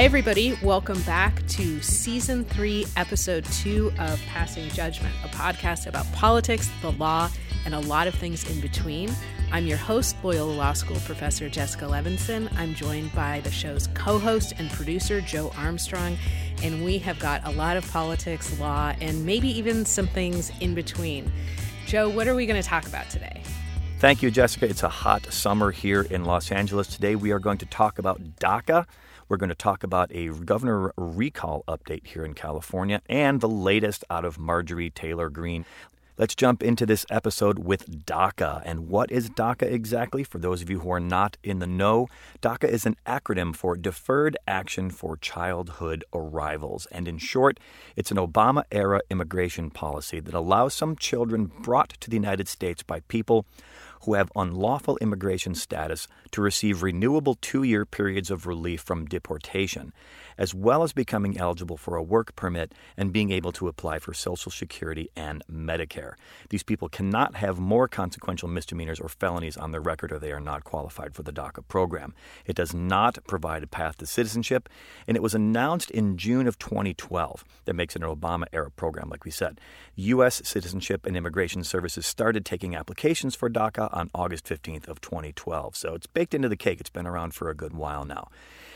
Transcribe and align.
Hi, 0.00 0.04
everybody. 0.04 0.56
Welcome 0.62 1.02
back 1.02 1.46
to 1.48 1.82
season 1.82 2.46
three, 2.46 2.86
episode 2.96 3.44
two 3.44 3.92
of 3.98 4.18
Passing 4.28 4.66
Judgment, 4.70 5.14
a 5.22 5.28
podcast 5.28 5.86
about 5.86 6.10
politics, 6.14 6.70
the 6.80 6.92
law, 6.92 7.28
and 7.66 7.74
a 7.74 7.80
lot 7.80 8.06
of 8.06 8.14
things 8.14 8.50
in 8.50 8.62
between. 8.62 9.14
I'm 9.52 9.66
your 9.66 9.76
host, 9.76 10.16
Loyola 10.22 10.52
Law 10.52 10.72
School 10.72 10.96
professor 11.00 11.50
Jessica 11.50 11.84
Levinson. 11.84 12.50
I'm 12.56 12.74
joined 12.74 13.14
by 13.14 13.40
the 13.40 13.50
show's 13.50 13.88
co 13.88 14.18
host 14.18 14.54
and 14.56 14.70
producer, 14.70 15.20
Joe 15.20 15.52
Armstrong, 15.58 16.16
and 16.62 16.82
we 16.82 16.96
have 16.96 17.18
got 17.18 17.46
a 17.46 17.50
lot 17.50 17.76
of 17.76 17.86
politics, 17.90 18.58
law, 18.58 18.94
and 19.02 19.26
maybe 19.26 19.48
even 19.48 19.84
some 19.84 20.06
things 20.06 20.50
in 20.60 20.74
between. 20.74 21.30
Joe, 21.84 22.08
what 22.08 22.26
are 22.26 22.34
we 22.34 22.46
going 22.46 22.60
to 22.60 22.66
talk 22.66 22.86
about 22.86 23.10
today? 23.10 23.42
Thank 23.98 24.22
you, 24.22 24.30
Jessica. 24.30 24.66
It's 24.66 24.82
a 24.82 24.88
hot 24.88 25.30
summer 25.30 25.70
here 25.70 26.00
in 26.00 26.24
Los 26.24 26.50
Angeles. 26.50 26.88
Today 26.88 27.16
we 27.16 27.32
are 27.32 27.38
going 27.38 27.58
to 27.58 27.66
talk 27.66 27.98
about 27.98 28.18
DACA. 28.38 28.86
We're 29.30 29.36
going 29.36 29.50
to 29.50 29.54
talk 29.54 29.84
about 29.84 30.10
a 30.12 30.26
governor 30.30 30.92
recall 30.96 31.62
update 31.68 32.04
here 32.04 32.24
in 32.24 32.34
California 32.34 33.00
and 33.08 33.40
the 33.40 33.48
latest 33.48 34.04
out 34.10 34.24
of 34.24 34.40
Marjorie 34.40 34.90
Taylor 34.90 35.30
Greene. 35.30 35.64
Let's 36.18 36.34
jump 36.34 36.64
into 36.64 36.84
this 36.84 37.06
episode 37.10 37.60
with 37.60 38.04
DACA. 38.04 38.60
And 38.64 38.88
what 38.88 39.12
is 39.12 39.30
DACA 39.30 39.70
exactly? 39.70 40.24
For 40.24 40.38
those 40.38 40.62
of 40.62 40.68
you 40.68 40.80
who 40.80 40.90
are 40.90 40.98
not 40.98 41.36
in 41.44 41.60
the 41.60 41.66
know, 41.68 42.08
DACA 42.42 42.68
is 42.68 42.84
an 42.84 42.96
acronym 43.06 43.54
for 43.54 43.76
Deferred 43.76 44.36
Action 44.48 44.90
for 44.90 45.16
Childhood 45.16 46.04
Arrivals. 46.12 46.86
And 46.90 47.06
in 47.06 47.18
short, 47.18 47.60
it's 47.94 48.10
an 48.10 48.16
Obama 48.16 48.64
era 48.72 49.00
immigration 49.10 49.70
policy 49.70 50.18
that 50.18 50.34
allows 50.34 50.74
some 50.74 50.96
children 50.96 51.52
brought 51.62 51.90
to 52.00 52.10
the 52.10 52.16
United 52.16 52.48
States 52.48 52.82
by 52.82 52.98
people 53.06 53.46
who 54.02 54.14
have 54.14 54.32
unlawful 54.34 54.96
immigration 54.98 55.54
status 55.54 56.08
to 56.30 56.40
receive 56.40 56.82
renewable 56.82 57.34
two 57.34 57.62
year 57.62 57.84
periods 57.84 58.30
of 58.30 58.46
relief 58.46 58.80
from 58.80 59.06
deportation, 59.06 59.92
as 60.38 60.54
well 60.54 60.82
as 60.82 60.92
becoming 60.92 61.38
eligible 61.38 61.76
for 61.76 61.96
a 61.96 62.02
work 62.02 62.34
permit 62.34 62.72
and 62.96 63.12
being 63.12 63.30
able 63.30 63.52
to 63.52 63.68
apply 63.68 63.98
for 63.98 64.14
Social 64.14 64.50
Security 64.50 65.10
and 65.14 65.42
Medicare. 65.50 66.14
These 66.48 66.62
people 66.62 66.88
cannot 66.88 67.36
have 67.36 67.58
more 67.58 67.88
consequential 67.88 68.48
misdemeanors 68.48 69.00
or 69.00 69.08
felonies 69.08 69.56
on 69.56 69.72
their 69.72 69.80
record, 69.80 70.12
or 70.12 70.18
they 70.18 70.32
are 70.32 70.40
not 70.40 70.64
qualified 70.64 71.14
for 71.14 71.22
the 71.22 71.32
DACA 71.32 71.66
program. 71.68 72.14
It 72.46 72.56
does 72.56 72.72
not 72.72 73.18
provide 73.26 73.62
a 73.62 73.66
path 73.66 73.98
to 73.98 74.06
citizenship, 74.06 74.68
and 75.06 75.16
it 75.16 75.22
was 75.22 75.34
announced 75.34 75.90
in 75.90 76.16
June 76.16 76.46
of 76.46 76.58
2012. 76.58 77.44
That 77.66 77.74
makes 77.74 77.96
it 77.96 78.02
an 78.02 78.08
Obama 78.08 78.44
era 78.52 78.70
program, 78.70 79.10
like 79.10 79.24
we 79.24 79.30
said. 79.30 79.60
U.S. 79.96 80.40
Citizenship 80.44 81.04
and 81.04 81.16
Immigration 81.16 81.64
Services 81.64 82.06
started 82.06 82.44
taking 82.44 82.74
applications 82.74 83.34
for 83.34 83.50
DACA 83.50 83.89
on 83.92 84.10
August 84.14 84.44
15th 84.46 84.88
of 84.88 85.00
2012. 85.00 85.76
So 85.76 85.94
it's 85.94 86.06
baked 86.06 86.34
into 86.34 86.48
the 86.48 86.56
cake. 86.56 86.80
It's 86.80 86.90
been 86.90 87.06
around 87.06 87.34
for 87.34 87.50
a 87.50 87.54
good 87.54 87.72
while 87.74 88.04
now. 88.04 88.28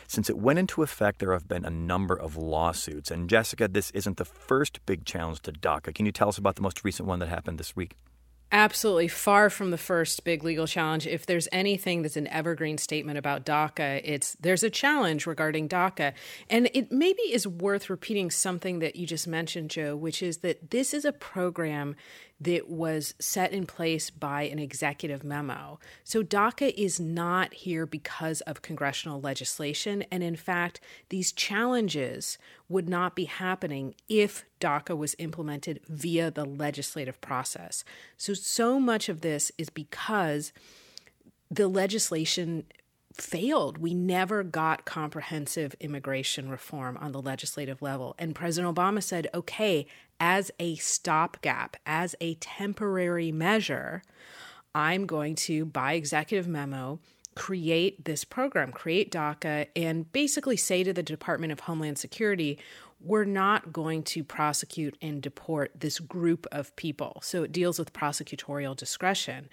Since 0.07 0.29
it 0.29 0.39
went 0.39 0.59
into 0.59 0.83
effect, 0.83 1.19
there 1.19 1.33
have 1.33 1.49
been 1.49 1.65
a 1.65 1.71
number 1.71 2.15
of 2.15 2.37
lawsuits. 2.37 3.11
And 3.11 3.29
Jessica, 3.29 3.69
this 3.69 3.91
isn't 3.93 4.17
the 4.17 4.25
first 4.25 4.85
big 4.87 5.05
challenge 5.05 5.41
to 5.43 5.53
DACA. 5.53 5.95
Can 5.95 6.07
you 6.07 6.13
tell 6.13 6.29
us 6.29 6.39
about 6.39 6.57
the 6.57 6.63
most 6.63 6.85
recent 6.85 7.09
one 7.09 7.19
that 7.21 7.29
happened 7.29 7.59
this 7.59 7.75
week? 7.75 7.97
Absolutely 8.53 9.09
far 9.09 9.51
from 9.51 9.73
the 9.73 9.79
first 9.79 10.23
big 10.23 10.45
legal 10.45 10.67
challenge. 10.67 11.09
If 11.09 11.27
there's 11.27 11.49
anything 11.51 12.03
that's 12.03 12.17
an 12.17 12.29
evergreen 12.29 12.79
statement 12.79 13.19
about 13.19 13.45
DACA, 13.45 14.01
it's 14.05 14.37
there's 14.39 14.63
a 14.63 14.71
challenge 14.71 15.27
regarding 15.27 15.69
DACA. 15.69 16.13
And 16.49 16.71
it 16.73 16.93
maybe 16.93 17.23
is 17.23 17.49
worth 17.49 17.91
repeating 17.91 18.31
something 18.31 18.79
that 18.79 18.95
you 18.95 19.07
just 19.07 19.27
mentioned, 19.27 19.71
Joe, 19.71 19.97
which 19.97 20.23
is 20.23 20.39
that 20.39 20.71
this 20.71 20.95
is 20.95 21.05
a 21.05 21.13
program 21.13 21.97
that 22.45 22.69
was 22.69 23.15
set 23.19 23.53
in 23.53 23.67
place 23.67 24.11
by 24.11 24.43
an 24.43 24.59
executive 24.59 25.25
memo. 25.25 25.79
So 26.05 26.23
DACA 26.23 26.73
is 26.77 27.01
not 27.01 27.55
here 27.55 27.87
because 27.87 28.41
of 28.43 28.63
congressional 28.63 29.21
legislation. 29.21 30.03
And 30.11 30.23
in 30.23 30.37
fact, 30.37 30.81
these 31.09 31.33
challenges 31.33 32.39
would 32.69 32.89
not 32.89 33.15
be 33.15 33.25
happening 33.25 33.95
if 34.09 34.45
DACA 34.61 34.97
was 34.97 35.17
implemented 35.19 35.81
via 35.89 36.31
the 36.31 36.45
legislative 36.45 37.21
process. 37.21 37.83
So, 38.17 38.35
so 38.35 38.79
much 38.79 39.09
of 39.09 39.23
this 39.23 39.51
is 39.59 39.71
because 39.71 40.53
the 41.51 41.69
legislation 41.69 42.65
failed. 43.15 43.79
We 43.79 43.95
never 43.95 44.43
got 44.43 44.85
comprehensive 44.85 45.75
immigration 45.81 46.49
reform 46.49 46.99
on 47.01 47.13
the 47.13 47.23
legislative 47.23 47.81
level. 47.81 48.15
And 48.19 48.35
President 48.35 48.75
Obama 48.75 49.03
said, 49.03 49.29
okay, 49.33 49.87
as 50.21 50.51
a 50.59 50.77
stopgap, 50.77 51.77
as 51.87 52.15
a 52.21 52.35
temporary 52.35 53.33
measure, 53.33 54.03
I'm 54.75 55.07
going 55.07 55.35
to, 55.37 55.65
by 55.65 55.93
executive 55.93 56.49
memo, 56.49 57.01
create 57.35 58.05
this 58.05 58.25
program, 58.25 58.73
create 58.73 59.11
DACA, 59.11 59.67
and 59.75 60.11
basically 60.13 60.57
say 60.57 60.85
to 60.85 60.93
the 60.93 61.03
Department 61.03 61.53
of 61.53 61.61
Homeland 61.61 61.99
Security, 61.99 62.59
we're 63.01 63.25
not 63.25 63.73
going 63.73 64.03
to 64.03 64.25
prosecute 64.25 64.97
and 65.03 65.21
deport 65.21 65.73
this 65.79 65.99
group 66.01 66.47
of 66.51 66.75
people. 66.77 67.21
So 67.23 67.43
it 67.43 67.53
deals 67.53 67.79
with 67.79 67.93
prosecutorial 67.93 68.77
discretion. 68.77 69.49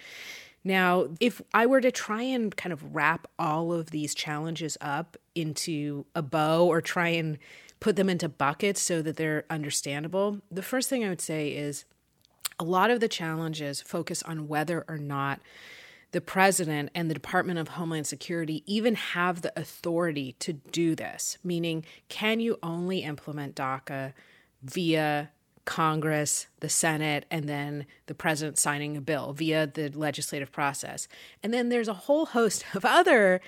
Now, 0.64 1.08
if 1.20 1.42
I 1.54 1.66
were 1.66 1.82
to 1.82 1.92
try 1.92 2.22
and 2.22 2.56
kind 2.56 2.72
of 2.72 2.96
wrap 2.96 3.28
all 3.40 3.74
of 3.74 3.90
these 3.90 4.14
challenges 4.14 4.78
up 4.80 5.18
into 5.34 6.06
a 6.16 6.22
bow 6.22 6.68
or 6.68 6.82
try 6.82 7.10
and 7.10 7.40
put 7.81 7.97
them 7.97 8.09
into 8.09 8.30
buckets 8.30 8.80
so 8.80 9.02
that 9.02 9.18
they're 9.18 9.44
understandable, 9.50 10.40
the 10.50 10.62
first 10.62 10.88
thing 10.88 11.03
I 11.03 11.09
would 11.09 11.19
say 11.19 11.50
is 11.50 11.84
a 12.58 12.64
lot 12.64 12.92
of 12.92 13.02
the 13.02 13.09
challenges 13.09 13.81
focus 13.81 14.24
on 14.24 14.47
whether 14.47 14.86
or 14.88 14.97
not 14.97 15.42
the 16.12 16.22
president 16.22 16.91
and 16.94 17.09
the 17.09 17.14
Department 17.14 17.58
of 17.58 17.70
Homeland 17.70 18.06
Security 18.06 18.64
even 18.66 18.96
have 18.96 19.41
the 19.41 19.52
authority 19.59 20.36
to 20.40 20.53
do 20.53 20.96
this, 20.96 21.38
meaning, 21.44 21.84
can 22.08 22.40
you 22.40 22.59
only 22.62 23.00
implement 23.00 23.56
DACA 23.56 24.14
via 24.62 25.31
Congress, 25.66 26.47
the 26.59 26.70
Senate, 26.70 27.25
and 27.31 27.47
then 27.47 27.86
the 28.08 28.14
president 28.14 28.58
signing 28.58 28.97
a 28.97 29.02
bill 29.02 29.34
via 29.34 29.68
the 29.68 29.90
legislative 29.90 30.52
process. 30.52 31.08
And 31.44 31.53
then 31.53 31.70
there's 31.70 31.88
a 31.88 31.94
whole 31.94 32.28
host 32.28 32.66
of 32.74 32.84
other 32.84 33.41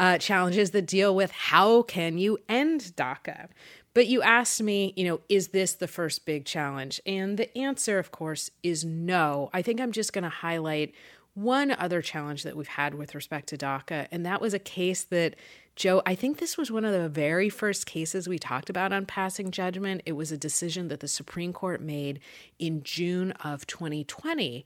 uh, 0.00 0.18
challenges 0.18 0.70
that 0.70 0.86
deal 0.86 1.14
with 1.14 1.30
how 1.30 1.82
can 1.82 2.18
you 2.18 2.38
end 2.48 2.92
DACA. 2.96 3.48
But 3.94 4.06
you 4.06 4.22
asked 4.22 4.62
me, 4.62 4.92
you 4.96 5.04
know, 5.04 5.20
is 5.28 5.48
this 5.48 5.72
the 5.74 5.88
first 5.88 6.24
big 6.24 6.44
challenge? 6.44 7.00
And 7.04 7.36
the 7.36 7.56
answer, 7.58 7.98
of 7.98 8.12
course, 8.12 8.50
is 8.62 8.84
no. 8.84 9.50
I 9.52 9.62
think 9.62 9.80
I'm 9.80 9.92
just 9.92 10.12
going 10.12 10.22
to 10.24 10.28
highlight 10.28 10.94
one 11.34 11.70
other 11.72 12.02
challenge 12.02 12.42
that 12.42 12.56
we've 12.56 12.68
had 12.68 12.94
with 12.94 13.14
respect 13.14 13.48
to 13.48 13.56
DACA, 13.56 14.08
and 14.10 14.26
that 14.26 14.40
was 14.40 14.54
a 14.54 14.58
case 14.58 15.04
that 15.04 15.36
Joe, 15.76 16.02
I 16.04 16.16
think 16.16 16.38
this 16.38 16.58
was 16.58 16.72
one 16.72 16.84
of 16.84 16.92
the 16.92 17.08
very 17.08 17.48
first 17.48 17.86
cases 17.86 18.28
we 18.28 18.36
talked 18.36 18.68
about 18.68 18.92
on 18.92 19.06
passing 19.06 19.52
judgment. 19.52 20.02
It 20.04 20.12
was 20.14 20.32
a 20.32 20.36
decision 20.36 20.88
that 20.88 20.98
the 20.98 21.06
Supreme 21.06 21.52
Court 21.52 21.80
made 21.80 22.18
in 22.58 22.82
June 22.82 23.30
of 23.44 23.64
2020. 23.68 24.64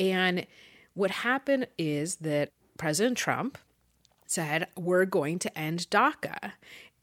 And 0.00 0.46
what 0.94 1.10
happened 1.10 1.66
is 1.76 2.16
that 2.16 2.50
President 2.78 3.18
Trump 3.18 3.58
said, 4.34 4.68
We're 4.76 5.04
going 5.06 5.38
to 5.40 5.58
end 5.58 5.86
DACA. 5.90 6.52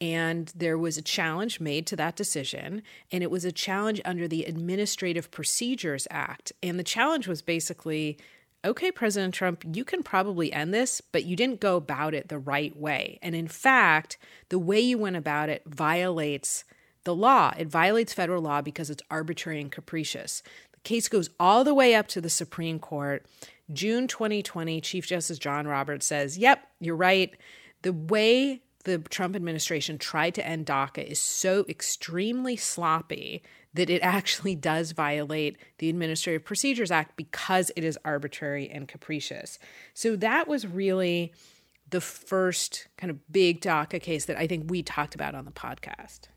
And 0.00 0.52
there 0.56 0.76
was 0.76 0.98
a 0.98 1.02
challenge 1.02 1.60
made 1.60 1.86
to 1.86 1.96
that 1.96 2.16
decision, 2.16 2.82
and 3.12 3.22
it 3.22 3.30
was 3.30 3.44
a 3.44 3.52
challenge 3.52 4.00
under 4.04 4.26
the 4.26 4.44
Administrative 4.44 5.30
Procedures 5.30 6.08
Act. 6.10 6.52
And 6.60 6.76
the 6.76 6.84
challenge 6.84 7.28
was 7.28 7.40
basically 7.40 8.18
okay, 8.64 8.92
President 8.92 9.34
Trump, 9.34 9.64
you 9.72 9.84
can 9.84 10.02
probably 10.02 10.52
end 10.52 10.72
this, 10.72 11.00
but 11.00 11.24
you 11.24 11.34
didn't 11.34 11.60
go 11.60 11.76
about 11.76 12.14
it 12.14 12.28
the 12.28 12.38
right 12.38 12.76
way. 12.76 13.18
And 13.20 13.34
in 13.34 13.48
fact, 13.48 14.18
the 14.50 14.58
way 14.58 14.80
you 14.80 14.98
went 14.98 15.16
about 15.16 15.48
it 15.48 15.62
violates 15.66 16.64
the 17.04 17.14
law. 17.14 17.52
It 17.58 17.66
violates 17.66 18.12
federal 18.12 18.42
law 18.42 18.62
because 18.62 18.90
it's 18.90 19.02
arbitrary 19.10 19.60
and 19.60 19.72
capricious. 19.72 20.42
The 20.72 20.80
case 20.80 21.08
goes 21.08 21.30
all 21.40 21.64
the 21.64 21.74
way 21.74 21.94
up 21.94 22.06
to 22.08 22.20
the 22.20 22.30
Supreme 22.30 22.78
Court. 22.78 23.26
June 23.72 24.08
2020, 24.08 24.80
Chief 24.80 25.06
Justice 25.06 25.38
John 25.38 25.66
Roberts 25.66 26.06
says, 26.06 26.38
Yep, 26.38 26.66
you're 26.80 26.96
right. 26.96 27.34
The 27.82 27.92
way 27.92 28.62
the 28.84 28.98
Trump 28.98 29.36
administration 29.36 29.98
tried 29.98 30.34
to 30.34 30.46
end 30.46 30.66
DACA 30.66 31.04
is 31.04 31.18
so 31.18 31.64
extremely 31.68 32.56
sloppy 32.56 33.42
that 33.74 33.88
it 33.88 34.02
actually 34.02 34.54
does 34.54 34.92
violate 34.92 35.56
the 35.78 35.88
Administrative 35.88 36.44
Procedures 36.44 36.90
Act 36.90 37.16
because 37.16 37.70
it 37.76 37.84
is 37.84 37.98
arbitrary 38.04 38.68
and 38.68 38.88
capricious. 38.88 39.58
So 39.94 40.16
that 40.16 40.48
was 40.48 40.66
really 40.66 41.32
the 41.90 42.00
first 42.00 42.88
kind 42.96 43.10
of 43.10 43.32
big 43.32 43.60
DACA 43.60 44.00
case 44.00 44.24
that 44.24 44.36
I 44.36 44.46
think 44.46 44.70
we 44.70 44.82
talked 44.82 45.14
about 45.14 45.34
on 45.34 45.44
the 45.44 45.52
podcast. 45.52 46.28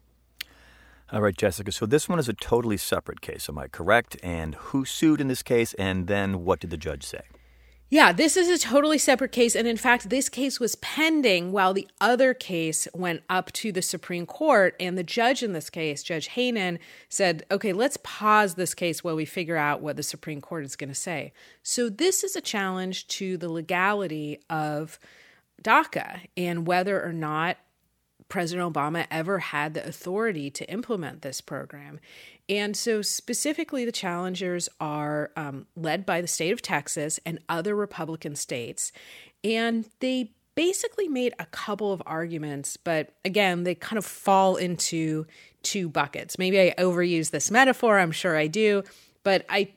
All 1.12 1.22
right, 1.22 1.38
Jessica. 1.38 1.72
So 1.72 1.86
this 1.86 2.10
one 2.10 2.18
is 2.18 2.28
a 2.28 2.34
totally 2.34 2.78
separate 2.78 3.22
case. 3.22 3.48
Am 3.48 3.60
I 3.60 3.68
correct? 3.68 4.18
And 4.24 4.56
who 4.56 4.86
sued 4.86 5.22
in 5.22 5.28
this 5.28 5.44
case? 5.44 5.76
And 5.76 6.08
then 6.08 6.44
what 6.44 6.60
did 6.60 6.72
the 6.72 6.78
judge 6.78 7.04
say? 7.04 7.22
Yeah, 7.92 8.12
this 8.12 8.36
is 8.36 8.50
a 8.50 8.58
totally 8.58 8.98
separate 8.98 9.32
case. 9.32 9.56
And 9.56 9.68
in 9.68 9.78
fact, 9.78 10.10
this 10.10 10.30
case 10.30 10.60
was 10.60 10.76
pending 10.78 11.52
while 11.52 11.72
the 11.72 11.88
other 12.02 12.34
case 12.34 12.88
went 12.96 13.22
up 13.30 13.52
to 13.54 13.72
the 13.72 13.84
Supreme 13.84 14.26
Court. 14.26 14.76
And 14.80 14.98
the 14.98 15.04
judge 15.04 15.44
in 15.44 15.54
this 15.54 15.70
case, 15.70 16.02
Judge 16.02 16.30
Hanen, 16.30 16.80
said, 17.08 17.46
okay, 17.52 17.72
let's 17.72 17.98
pause 18.02 18.56
this 18.56 18.74
case 18.74 19.04
while 19.04 19.16
we 19.16 19.26
figure 19.26 19.58
out 19.58 19.82
what 19.82 19.98
the 19.98 20.04
Supreme 20.04 20.42
Court 20.42 20.66
is 20.66 20.76
going 20.76 20.90
to 20.90 20.96
say. 20.96 21.32
So 21.62 21.88
this 21.88 22.24
is 22.24 22.36
a 22.36 22.42
challenge 22.42 23.08
to 23.10 23.38
the 23.38 23.50
legality 23.50 24.40
of 24.50 24.98
DACA 25.62 26.22
and 26.36 26.66
whether 26.66 27.02
or 27.04 27.14
not 27.14 27.58
President 28.30 28.74
Obama 28.74 29.06
ever 29.12 29.40
had 29.40 29.74
the 29.74 29.86
authority 29.88 30.50
to 30.50 30.70
implement 30.70 31.22
this 31.22 31.42
program. 31.42 32.00
And 32.48 32.76
so, 32.76 33.02
specifically, 33.02 33.86
the 33.86 33.92
challengers 33.92 34.70
are 34.80 35.32
um, 35.36 35.68
led 35.76 36.06
by 36.06 36.22
the 36.22 36.28
state 36.28 36.52
of 36.52 36.62
Texas 36.62 37.20
and 37.26 37.40
other 37.50 37.76
Republican 37.76 38.36
states. 38.36 38.92
And 39.44 39.88
they 40.00 40.32
basically 40.56 41.08
made 41.08 41.34
a 41.38 41.46
couple 41.46 41.92
of 41.92 42.02
arguments, 42.06 42.78
but 42.78 43.14
again, 43.24 43.64
they 43.64 43.76
kind 43.76 43.98
of 43.98 44.06
fall 44.06 44.56
into 44.56 45.26
two 45.64 45.90
buckets. 45.90 46.38
Maybe 46.38 46.60
I 46.60 46.74
overuse 46.78 47.32
this 47.32 47.52
metaphor, 47.52 48.00
I'm 48.00 48.12
sure 48.12 48.38
I 48.38 48.48
do, 48.48 48.84
but 49.24 49.46
I 49.50 49.74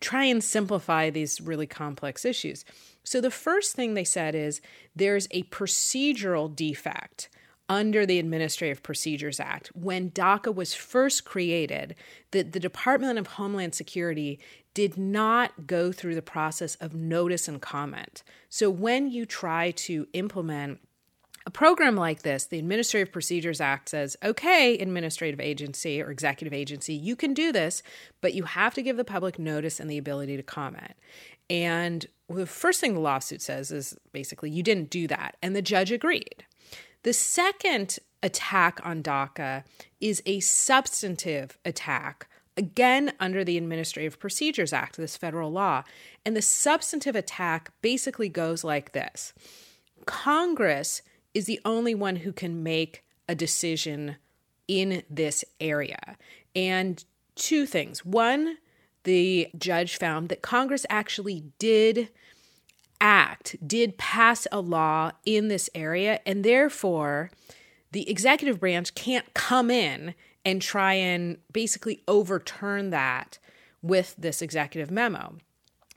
try 0.00 0.24
and 0.24 0.44
simplify 0.44 1.10
these 1.10 1.40
really 1.40 1.66
complex 1.66 2.24
issues. 2.24 2.64
So, 3.02 3.20
the 3.20 3.30
first 3.30 3.74
thing 3.74 3.94
they 3.94 4.04
said 4.04 4.34
is 4.34 4.60
there's 4.94 5.26
a 5.30 5.42
procedural 5.44 6.54
defect 6.54 7.28
under 7.68 8.04
the 8.04 8.18
Administrative 8.18 8.82
Procedures 8.82 9.40
Act. 9.40 9.70
When 9.74 10.10
DACA 10.10 10.54
was 10.54 10.74
first 10.74 11.24
created, 11.24 11.94
the, 12.30 12.42
the 12.42 12.60
Department 12.60 13.18
of 13.18 13.26
Homeland 13.26 13.74
Security 13.74 14.38
did 14.74 14.98
not 14.98 15.66
go 15.66 15.92
through 15.92 16.14
the 16.14 16.22
process 16.22 16.74
of 16.76 16.94
notice 16.94 17.48
and 17.48 17.62
comment. 17.62 18.22
So 18.48 18.68
when 18.68 19.10
you 19.10 19.24
try 19.24 19.70
to 19.70 20.06
implement 20.12 20.80
a 21.46 21.50
program 21.50 21.94
like 21.94 22.22
this, 22.22 22.46
the 22.46 22.58
Administrative 22.58 23.12
Procedures 23.12 23.60
Act 23.60 23.90
says, 23.90 24.16
okay, 24.24 24.78
administrative 24.78 25.40
agency 25.40 26.00
or 26.00 26.10
executive 26.10 26.54
agency, 26.54 26.94
you 26.94 27.16
can 27.16 27.34
do 27.34 27.52
this, 27.52 27.82
but 28.20 28.34
you 28.34 28.44
have 28.44 28.74
to 28.74 28.82
give 28.82 28.96
the 28.96 29.04
public 29.04 29.38
notice 29.38 29.78
and 29.78 29.90
the 29.90 29.98
ability 29.98 30.36
to 30.36 30.42
comment. 30.42 30.94
And 31.50 32.06
the 32.28 32.46
first 32.46 32.80
thing 32.80 32.94
the 32.94 33.00
lawsuit 33.00 33.42
says 33.42 33.70
is 33.70 33.96
basically, 34.12 34.50
you 34.50 34.62
didn't 34.62 34.88
do 34.88 35.06
that. 35.08 35.36
And 35.42 35.54
the 35.54 35.62
judge 35.62 35.92
agreed. 35.92 36.46
The 37.04 37.12
second 37.12 37.98
attack 38.22 38.80
on 38.82 39.02
DACA 39.02 39.64
is 40.00 40.22
a 40.24 40.40
substantive 40.40 41.58
attack, 41.62 42.26
again 42.56 43.12
under 43.20 43.44
the 43.44 43.58
Administrative 43.58 44.18
Procedures 44.18 44.72
Act, 44.72 44.96
this 44.96 45.16
federal 45.16 45.52
law. 45.52 45.84
And 46.24 46.34
the 46.34 46.40
substantive 46.40 47.14
attack 47.14 47.70
basically 47.82 48.30
goes 48.30 48.64
like 48.64 48.92
this 48.92 49.34
Congress 50.06 51.02
is 51.34 51.44
the 51.44 51.60
only 51.66 51.94
one 51.94 52.16
who 52.16 52.32
can 52.32 52.62
make 52.62 53.04
a 53.28 53.34
decision 53.34 54.16
in 54.66 55.02
this 55.10 55.44
area. 55.60 56.16
And 56.56 57.04
two 57.34 57.66
things. 57.66 58.02
One, 58.02 58.56
the 59.02 59.50
judge 59.58 59.98
found 59.98 60.30
that 60.30 60.40
Congress 60.40 60.86
actually 60.88 61.44
did 61.58 62.08
act 63.04 63.54
did 63.64 63.98
pass 63.98 64.46
a 64.50 64.60
law 64.60 65.12
in 65.26 65.48
this 65.48 65.68
area, 65.74 66.20
and 66.24 66.42
therefore 66.42 67.30
the 67.92 68.08
executive 68.10 68.58
branch 68.58 68.94
can't 68.94 69.34
come 69.34 69.70
in 69.70 70.14
and 70.44 70.62
try 70.62 70.94
and 70.94 71.36
basically 71.52 72.02
overturn 72.08 72.88
that 72.90 73.38
with 73.82 74.14
this 74.18 74.40
executive 74.40 74.90
memo. 74.90 75.36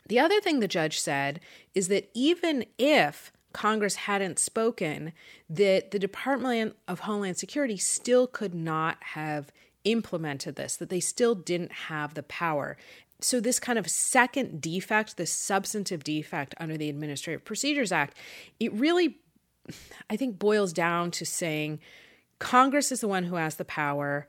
The 0.08 0.20
other 0.20 0.42
thing 0.42 0.60
the 0.60 0.68
judge 0.68 1.00
said 1.00 1.40
is 1.74 1.88
that 1.88 2.10
even 2.14 2.66
if 2.78 3.32
Congress 3.54 3.96
hadn't 3.96 4.38
spoken, 4.38 5.14
that 5.50 5.92
the 5.92 6.00
Department 6.00 6.76
of 6.88 7.02
Homeland 7.02 7.38
Security 7.38 7.78
still 7.78 8.28
could 8.28 8.54
not 8.54 8.98
have 9.02 9.52
implemented 9.86 10.58
this, 10.58 10.76
that 10.76 10.90
they 10.90 11.00
still 11.00 11.36
didn't 11.36 11.72
have 11.72 12.14
the 12.14 12.24
power 12.24 12.78
so 13.20 13.40
this 13.40 13.60
kind 13.60 13.80
of 13.80 13.90
second 13.90 14.62
defect 14.62 15.18
this 15.18 15.32
substantive 15.32 16.04
defect 16.04 16.54
under 16.60 16.78
the 16.78 16.90
administrative 16.90 17.44
procedures 17.44 17.92
act 17.92 18.18
it 18.60 18.72
really 18.74 19.18
i 20.10 20.16
think 20.16 20.38
boils 20.38 20.72
down 20.72 21.12
to 21.12 21.26
saying 21.26 21.80
congress 22.40 22.92
is 22.92 23.02
the 23.02 23.08
one 23.08 23.24
who 23.24 23.36
has 23.36 23.56
the 23.56 23.66
power. 23.66 24.28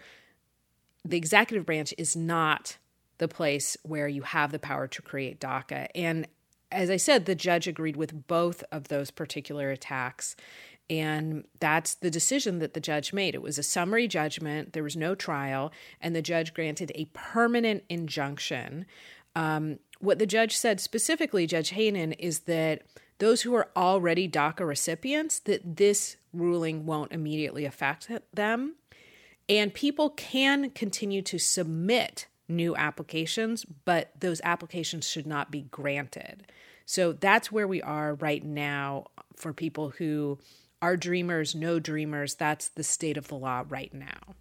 The 1.05 1.17
executive 1.17 1.67
branch 1.67 1.95
is 1.97 2.17
not 2.17 2.79
the 3.19 3.29
place 3.29 3.77
where 3.83 4.09
you 4.09 4.23
have 4.23 4.53
the 4.53 4.59
power 4.59 4.87
to 4.87 5.03
create 5.03 5.41
daca. 5.41 5.89
And 5.95 6.27
as 6.71 6.91
i 6.91 6.97
said 6.97 7.25
the 7.25 7.35
judge 7.35 7.67
agreed 7.67 7.97
with 7.97 8.27
both 8.27 8.63
of 8.71 8.89
those 8.89 9.11
particular 9.11 9.71
attacks 9.71 10.37
and 10.91 11.45
that's 11.61 11.95
the 11.95 12.11
decision 12.11 12.61
that 12.61 12.75
the 12.75 12.81
judge 12.81 13.13
made. 13.13 13.35
It 13.35 13.43
was 13.43 13.59
a 13.59 13.63
summary 13.63 14.09
judgment, 14.09 14.73
there 14.73 14.83
was 14.83 14.97
no 14.97 15.15
trial, 15.15 15.73
and 16.01 16.17
the 16.17 16.23
judge 16.23 16.55
granted 16.55 16.93
a 16.95 17.07
permanent 17.13 17.85
injunction. 17.89 18.87
Um, 19.35 19.79
what 20.01 20.19
the 20.19 20.27
judge 20.27 20.57
said 20.57 20.81
specifically, 20.81 21.47
Judge 21.47 21.73
Hanen, 21.73 22.15
is 22.19 22.41
that 22.41 22.83
those 23.19 23.43
who 23.43 23.55
are 23.55 23.69
already 23.77 24.29
DACA 24.29 24.67
recipients, 24.67 25.41
that 25.41 25.77
this 25.77 26.17
ruling 26.33 26.87
won't 26.87 27.13
immediately 27.13 27.65
affect 27.65 28.09
them. 28.33 28.77
And 29.49 29.75
people 29.75 30.11
can 30.11 30.71
continue 30.71 31.23
to 31.23 31.39
submit 31.39 32.27
new 32.49 32.77
applications, 32.77 33.65
but 33.65 34.13
those 34.19 34.41
applications 34.45 35.09
should 35.09 35.27
not 35.27 35.51
be 35.51 35.63
granted. 35.63 36.51
So 36.87 37.13
that's 37.13 37.53
where 37.53 37.69
we 37.69 37.83
are 37.83 38.15
right 38.15 38.43
now 38.43 39.07
for 39.37 39.53
people 39.53 39.91
who 39.91 40.39
are 40.81 40.97
dreamers, 40.97 41.55
no 41.55 41.79
dreamers. 41.79 42.35
That's 42.35 42.69
the 42.69 42.85
state 42.85 43.17
of 43.17 43.29
the 43.29 43.37
law 43.37 43.65
right 43.69 43.93
now. 43.93 44.35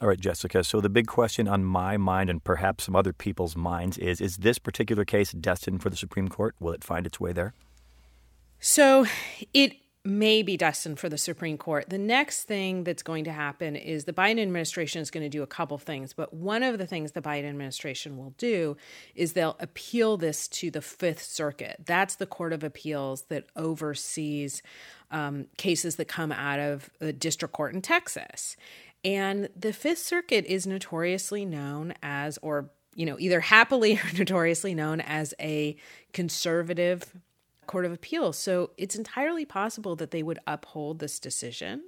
All 0.00 0.08
right, 0.08 0.18
Jessica. 0.18 0.64
So 0.64 0.80
the 0.80 0.88
big 0.88 1.06
question 1.06 1.46
on 1.46 1.62
my 1.62 1.98
mind 1.98 2.30
and 2.30 2.42
perhaps 2.42 2.84
some 2.84 2.96
other 2.96 3.12
people's 3.12 3.54
minds 3.54 3.98
is 3.98 4.20
is 4.20 4.38
this 4.38 4.58
particular 4.58 5.04
case 5.04 5.32
destined 5.32 5.82
for 5.82 5.90
the 5.90 5.96
Supreme 5.96 6.28
Court? 6.28 6.54
Will 6.58 6.72
it 6.72 6.82
find 6.82 7.06
its 7.06 7.20
way 7.20 7.32
there? 7.32 7.52
So 8.58 9.06
it 9.52 9.74
may 10.04 10.42
be 10.42 10.56
destined 10.56 10.98
for 10.98 11.10
the 11.10 11.18
Supreme 11.18 11.58
Court. 11.58 11.90
The 11.90 11.98
next 11.98 12.44
thing 12.44 12.84
that's 12.84 13.02
going 13.02 13.24
to 13.24 13.32
happen 13.32 13.76
is 13.76 14.04
the 14.04 14.14
Biden 14.14 14.40
administration 14.40 15.02
is 15.02 15.10
going 15.10 15.24
to 15.24 15.28
do 15.28 15.42
a 15.42 15.46
couple 15.46 15.76
things, 15.76 16.14
but 16.14 16.32
one 16.32 16.62
of 16.62 16.78
the 16.78 16.86
things 16.86 17.12
the 17.12 17.20
Biden 17.20 17.48
administration 17.48 18.16
will 18.16 18.34
do 18.38 18.78
is 19.14 19.34
they'll 19.34 19.56
appeal 19.60 20.16
this 20.16 20.48
to 20.48 20.70
the 20.70 20.80
Fifth 20.80 21.22
Circuit. 21.22 21.82
That's 21.84 22.16
the 22.16 22.26
Court 22.26 22.54
of 22.54 22.64
Appeals 22.64 23.22
that 23.28 23.44
oversees 23.56 24.62
um, 25.10 25.46
cases 25.58 25.96
that 25.96 26.08
come 26.08 26.32
out 26.32 26.60
of 26.60 26.88
the 26.98 27.12
district 27.12 27.52
court 27.52 27.74
in 27.74 27.82
Texas. 27.82 28.56
And 29.04 29.50
the 29.54 29.72
Fifth 29.72 29.98
Circuit 29.98 30.46
is 30.46 30.66
notoriously 30.66 31.44
known 31.44 31.92
as, 32.02 32.38
or 32.40 32.70
you 32.94 33.04
know, 33.04 33.16
either 33.18 33.40
happily 33.40 33.94
or 34.04 34.18
notoriously 34.18 34.74
known 34.74 35.00
as 35.02 35.34
a 35.40 35.76
conservative 36.14 37.12
Court 37.70 37.84
of 37.84 37.92
Appeals. 37.92 38.36
So 38.36 38.72
it's 38.76 38.96
entirely 38.96 39.44
possible 39.44 39.94
that 39.94 40.10
they 40.10 40.24
would 40.24 40.40
uphold 40.44 40.98
this 40.98 41.20
decision. 41.20 41.84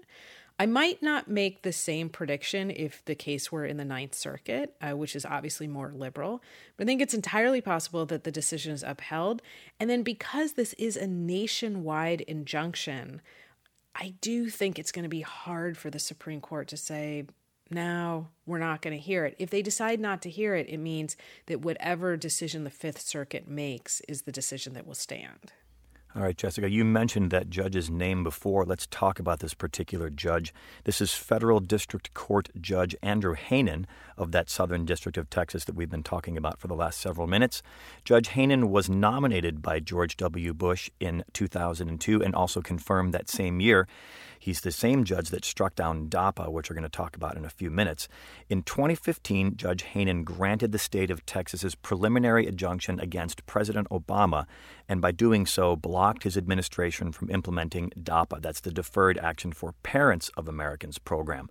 I 0.56 0.64
might 0.64 1.02
not 1.02 1.26
make 1.26 1.62
the 1.62 1.72
same 1.72 2.08
prediction 2.08 2.70
if 2.70 3.04
the 3.04 3.16
case 3.16 3.50
were 3.50 3.66
in 3.66 3.78
the 3.78 3.84
Ninth 3.84 4.14
Circuit, 4.14 4.76
uh, 4.80 4.96
which 4.96 5.16
is 5.16 5.26
obviously 5.26 5.66
more 5.66 5.92
liberal, 5.92 6.40
but 6.76 6.84
I 6.84 6.86
think 6.86 7.02
it's 7.02 7.14
entirely 7.14 7.60
possible 7.60 8.06
that 8.06 8.22
the 8.22 8.30
decision 8.30 8.72
is 8.72 8.84
upheld. 8.84 9.42
And 9.80 9.90
then 9.90 10.04
because 10.04 10.52
this 10.52 10.72
is 10.74 10.96
a 10.96 11.08
nationwide 11.08 12.20
injunction, 12.20 13.20
I 13.96 14.14
do 14.20 14.50
think 14.50 14.78
it's 14.78 14.92
going 14.92 15.02
to 15.02 15.08
be 15.08 15.22
hard 15.22 15.76
for 15.76 15.90
the 15.90 15.98
Supreme 15.98 16.40
Court 16.40 16.68
to 16.68 16.76
say, 16.76 17.24
no, 17.70 18.28
we're 18.46 18.58
not 18.58 18.82
going 18.82 18.96
to 18.96 19.02
hear 19.02 19.24
it. 19.24 19.34
If 19.40 19.50
they 19.50 19.62
decide 19.62 19.98
not 19.98 20.22
to 20.22 20.30
hear 20.30 20.54
it, 20.54 20.68
it 20.68 20.78
means 20.78 21.16
that 21.46 21.62
whatever 21.62 22.16
decision 22.16 22.62
the 22.62 22.70
Fifth 22.70 23.00
Circuit 23.00 23.48
makes 23.48 24.00
is 24.06 24.22
the 24.22 24.30
decision 24.30 24.74
that 24.74 24.86
will 24.86 24.94
stand. 24.94 25.52
All 26.14 26.20
right, 26.20 26.36
Jessica, 26.36 26.68
you 26.68 26.84
mentioned 26.84 27.30
that 27.30 27.48
judge's 27.48 27.88
name 27.88 28.22
before. 28.22 28.66
Let's 28.66 28.86
talk 28.86 29.18
about 29.18 29.40
this 29.40 29.54
particular 29.54 30.10
judge. 30.10 30.52
This 30.84 31.00
is 31.00 31.14
Federal 31.14 31.58
District 31.58 32.12
Court 32.12 32.50
Judge 32.60 32.94
Andrew 33.02 33.34
Hanen 33.34 33.86
of 34.18 34.30
that 34.32 34.50
Southern 34.50 34.84
District 34.84 35.16
of 35.16 35.30
Texas 35.30 35.64
that 35.64 35.74
we've 35.74 35.88
been 35.88 36.02
talking 36.02 36.36
about 36.36 36.60
for 36.60 36.68
the 36.68 36.74
last 36.74 37.00
several 37.00 37.26
minutes. 37.26 37.62
Judge 38.04 38.28
Hanen 38.28 38.68
was 38.68 38.90
nominated 38.90 39.62
by 39.62 39.80
George 39.80 40.18
W. 40.18 40.52
Bush 40.52 40.90
in 41.00 41.24
2002 41.32 42.22
and 42.22 42.34
also 42.34 42.60
confirmed 42.60 43.14
that 43.14 43.30
same 43.30 43.58
year. 43.58 43.88
He's 44.42 44.62
the 44.62 44.72
same 44.72 45.04
judge 45.04 45.30
that 45.30 45.44
struck 45.44 45.76
down 45.76 46.08
DAPA, 46.08 46.50
which 46.50 46.68
we're 46.68 46.74
going 46.74 46.82
to 46.82 46.88
talk 46.88 47.14
about 47.14 47.36
in 47.36 47.44
a 47.44 47.48
few 47.48 47.70
minutes. 47.70 48.08
In 48.48 48.64
2015, 48.64 49.56
Judge 49.56 49.84
Hanen 49.94 50.24
granted 50.24 50.72
the 50.72 50.80
state 50.80 51.12
of 51.12 51.24
Texas's 51.24 51.76
preliminary 51.76 52.48
injunction 52.48 52.98
against 52.98 53.46
President 53.46 53.86
Obama, 53.90 54.46
and 54.88 55.00
by 55.00 55.12
doing 55.12 55.46
so, 55.46 55.76
blocked 55.76 56.24
his 56.24 56.36
administration 56.36 57.12
from 57.12 57.30
implementing 57.30 57.90
DAPA. 57.90 58.42
That's 58.42 58.58
the 58.58 58.72
Deferred 58.72 59.16
Action 59.16 59.52
for 59.52 59.74
Parents 59.84 60.28
of 60.36 60.48
Americans 60.48 60.98
program. 60.98 61.48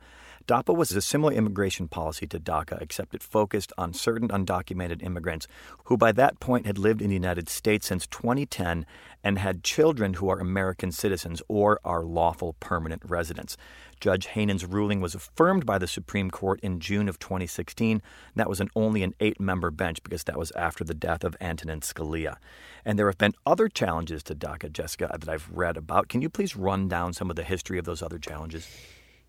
DAPA 0.47 0.75
was 0.75 0.91
a 0.91 1.01
similar 1.01 1.33
immigration 1.33 1.87
policy 1.87 2.25
to 2.27 2.39
DACA, 2.39 2.81
except 2.81 3.13
it 3.13 3.23
focused 3.23 3.71
on 3.77 3.93
certain 3.93 4.29
undocumented 4.29 5.03
immigrants 5.03 5.47
who 5.85 5.97
by 5.97 6.11
that 6.13 6.39
point 6.39 6.65
had 6.65 6.77
lived 6.77 7.01
in 7.01 7.09
the 7.09 7.15
United 7.15 7.49
States 7.49 7.87
since 7.87 8.07
2010 8.07 8.85
and 9.23 9.37
had 9.37 9.63
children 9.63 10.15
who 10.15 10.29
are 10.29 10.39
American 10.39 10.91
citizens 10.91 11.41
or 11.47 11.79
are 11.83 12.03
lawful 12.03 12.53
permanent 12.59 13.03
residents. 13.05 13.57
Judge 13.99 14.25
Hanen's 14.27 14.65
ruling 14.65 14.99
was 14.99 15.13
affirmed 15.13 15.65
by 15.65 15.77
the 15.77 15.87
Supreme 15.87 16.31
Court 16.31 16.59
in 16.61 16.79
June 16.79 17.07
of 17.07 17.19
2016. 17.19 18.01
That 18.35 18.49
was 18.49 18.59
an 18.59 18.69
only 18.75 19.03
an 19.03 19.13
eight 19.19 19.39
member 19.39 19.69
bench 19.69 20.01
because 20.01 20.23
that 20.23 20.39
was 20.39 20.51
after 20.51 20.83
the 20.83 20.95
death 20.95 21.23
of 21.23 21.37
Antonin 21.39 21.81
Scalia. 21.81 22.37
And 22.83 22.97
there 22.97 23.07
have 23.07 23.19
been 23.19 23.35
other 23.45 23.67
challenges 23.67 24.23
to 24.23 24.35
DACA, 24.35 24.71
Jessica, 24.71 25.15
that 25.19 25.29
I've 25.29 25.51
read 25.51 25.77
about. 25.77 26.09
Can 26.09 26.21
you 26.21 26.29
please 26.29 26.55
run 26.55 26.87
down 26.87 27.13
some 27.13 27.29
of 27.29 27.35
the 27.35 27.43
history 27.43 27.77
of 27.77 27.85
those 27.85 28.01
other 28.01 28.17
challenges? 28.17 28.67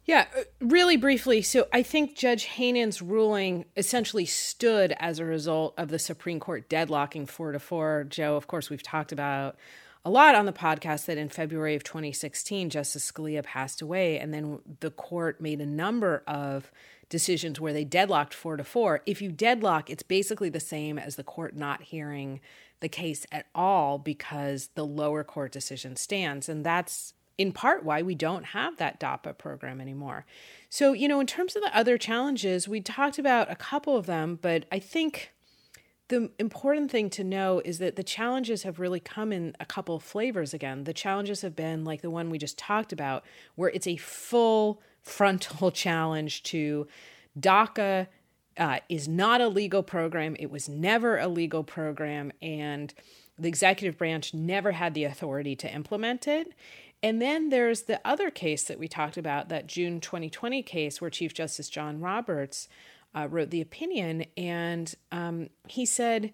Yeah, 0.05 0.27
uh, 0.37 0.43
really 0.61 0.97
briefly. 0.97 1.43
So 1.43 1.69
I 1.73 1.83
think 1.83 2.17
Judge 2.17 2.45
Hanen's 2.45 3.01
ruling 3.01 3.67
essentially 3.77 4.27
stood 4.27 4.93
as 4.99 5.19
a 5.19 5.25
result 5.25 5.75
of 5.79 5.89
the 5.89 5.99
Supreme 5.99 6.41
Court 6.41 6.69
deadlocking 6.69 7.29
four 7.29 7.53
to 7.53 7.61
four. 7.61 8.05
Joe, 8.09 8.37
of 8.37 8.49
course, 8.49 8.69
we've 8.69 8.83
talked 8.83 9.13
about 9.13 9.57
a 10.05 10.11
lot 10.11 10.35
on 10.35 10.47
the 10.47 10.53
podcast 10.53 11.05
that 11.07 11.19
in 11.19 11.29
February 11.29 11.77
of 11.77 11.85
2016, 11.85 12.71
Justice 12.71 13.11
Scalia 13.11 13.45
passed 13.45 13.81
away, 13.81 14.19
and 14.19 14.35
then 14.35 14.59
the 14.81 14.91
court 14.91 15.41
made 15.41 15.61
a 15.61 15.67
number 15.67 16.25
of 16.27 16.73
decisions 17.09 17.61
where 17.61 17.73
they 17.73 17.85
deadlocked 17.85 18.35
four 18.35 18.57
to 18.57 18.65
four. 18.65 19.03
If 19.07 19.23
you 19.23 19.31
deadlock, 19.31 19.89
it's 19.91 20.03
basically 20.03 20.49
the 20.49 20.59
same 20.59 20.99
as 20.99 21.15
the 21.15 21.23
court 21.23 21.55
not 21.55 21.83
hearing 21.83 22.41
the 22.81 22.89
case 22.89 23.27
at 23.31 23.47
all 23.55 23.99
because 23.99 24.71
the 24.75 24.85
lower 24.85 25.23
court 25.23 25.53
decision 25.53 25.95
stands. 25.95 26.49
And 26.49 26.67
that's 26.67 27.15
in 27.39 27.53
part 27.53 27.85
why 27.85 28.03
we 28.03 28.15
don't 28.15 28.47
have 28.47 28.77
that 28.77 29.01
DAPA 29.01 29.39
program 29.39 29.81
anymore. 29.81 30.27
So, 30.69 30.93
you 30.93 31.09
know, 31.09 31.21
in 31.21 31.27
terms 31.27 31.57
of 31.57 31.63
the 31.63 31.77
other 31.77 31.99
challenges, 31.99 32.69
we 32.69 32.81
talked 32.81 33.19
about 33.19 33.51
a 33.51 33.57
couple 33.57 33.97
of 33.97 34.07
them, 34.07 34.39
but 34.41 34.67
I 34.71 34.79
think 34.79 35.33
the 36.09 36.31
important 36.39 36.91
thing 36.91 37.09
to 37.11 37.25
know 37.25 37.63
is 37.65 37.79
that 37.79 37.97
the 37.97 38.03
challenges 38.03 38.65
have 38.65 38.79
really 38.79 39.01
come 39.01 39.33
in 39.33 39.57
a 39.59 39.65
couple 39.65 39.95
of 39.97 40.03
flavors 40.03 40.53
again. 40.53 40.85
The 40.85 40.93
challenges 40.93 41.41
have 41.41 41.57
been 41.57 41.85
like 41.85 42.03
the 42.03 42.11
one 42.11 42.29
we 42.29 42.39
just 42.39 42.59
talked 42.59 42.93
about, 42.93 43.25
where 43.55 43.71
it's 43.71 43.87
a 43.87 43.97
full 43.97 44.83
frontal 45.01 45.71
challenge 45.73 46.43
to 46.45 46.87
DACA 47.39 48.09
uh, 48.59 48.81
is 48.89 49.09
not 49.09 49.41
a 49.41 49.49
legal 49.49 49.83
program. 49.83 50.37
It 50.39 50.51
was 50.51 50.69
never 50.69 51.17
a 51.17 51.29
legal 51.29 51.65
program, 51.65 52.33
and 52.43 52.93
the 53.39 53.49
executive 53.49 53.97
branch 53.97 54.35
never 54.35 54.73
had 54.73 54.93
the 54.93 55.05
authority 55.05 55.57
to 55.57 55.75
implement 55.75 56.29
it. 56.29 56.53
And 57.03 57.21
then 57.21 57.49
there's 57.49 57.83
the 57.83 58.01
other 58.05 58.31
case 58.31 58.65
that 58.65 58.79
we 58.79 58.87
talked 58.87 59.17
about, 59.17 59.49
that 59.49 59.67
June 59.67 60.01
2020 60.01 60.63
case 60.63 61.01
where 61.01 61.11
Chief 61.11 61.35
Justice 61.35 61.69
John 61.69 62.01
Roberts 62.01 62.69
uh, 63.15 63.27
wrote 63.29 63.51
the 63.51 63.61
opinion, 63.61 64.25
and 64.37 64.95
um, 65.11 65.51
he 65.69 65.85
said, 65.85 66.33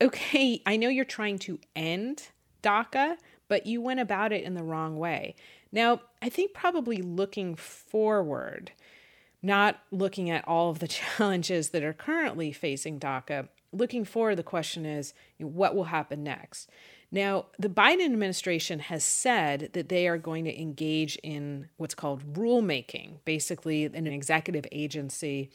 "Okay, 0.00 0.62
I 0.66 0.76
know 0.76 0.88
you're 0.88 1.04
trying 1.04 1.38
to 1.40 1.60
end 1.76 2.30
DACA, 2.62 3.16
but 3.48 3.66
you 3.66 3.80
went 3.80 4.00
about 4.00 4.32
it 4.32 4.42
in 4.44 4.54
the 4.54 4.64
wrong 4.64 4.98
way." 4.98 5.36
Now, 5.70 6.00
I 6.22 6.28
think 6.28 6.54
probably 6.54 7.02
looking 7.02 7.54
forward, 7.54 8.72
not 9.42 9.80
looking 9.90 10.30
at 10.30 10.46
all 10.48 10.70
of 10.70 10.78
the 10.78 10.88
challenges 11.18 11.70
that 11.70 11.84
are 11.84 11.92
currently 11.92 12.52
facing 12.52 12.98
DACA, 12.98 13.48
looking 13.72 14.04
forward, 14.04 14.36
the 14.36 14.42
question 14.42 14.86
is, 14.86 15.12
what 15.38 15.76
will 15.76 15.84
happen 15.84 16.22
next? 16.22 16.70
Now, 17.10 17.46
the 17.58 17.70
Biden 17.70 18.04
administration 18.04 18.80
has 18.80 19.02
said 19.02 19.70
that 19.72 19.88
they 19.88 20.06
are 20.08 20.18
going 20.18 20.44
to 20.44 20.60
engage 20.60 21.16
in 21.22 21.68
what's 21.78 21.94
called 21.94 22.34
rulemaking, 22.34 23.20
basically, 23.24 23.84
an 23.84 24.06
executive 24.06 24.66
agency 24.70 25.50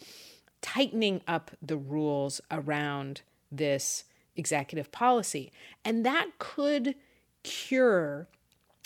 tightening 0.61 1.21
up 1.27 1.51
the 1.61 1.77
rules 1.77 2.41
around 2.49 3.21
this 3.51 4.05
executive 4.35 4.91
policy. 4.91 5.51
And 5.85 6.03
that 6.05 6.29
could 6.39 6.95
cure 7.43 8.27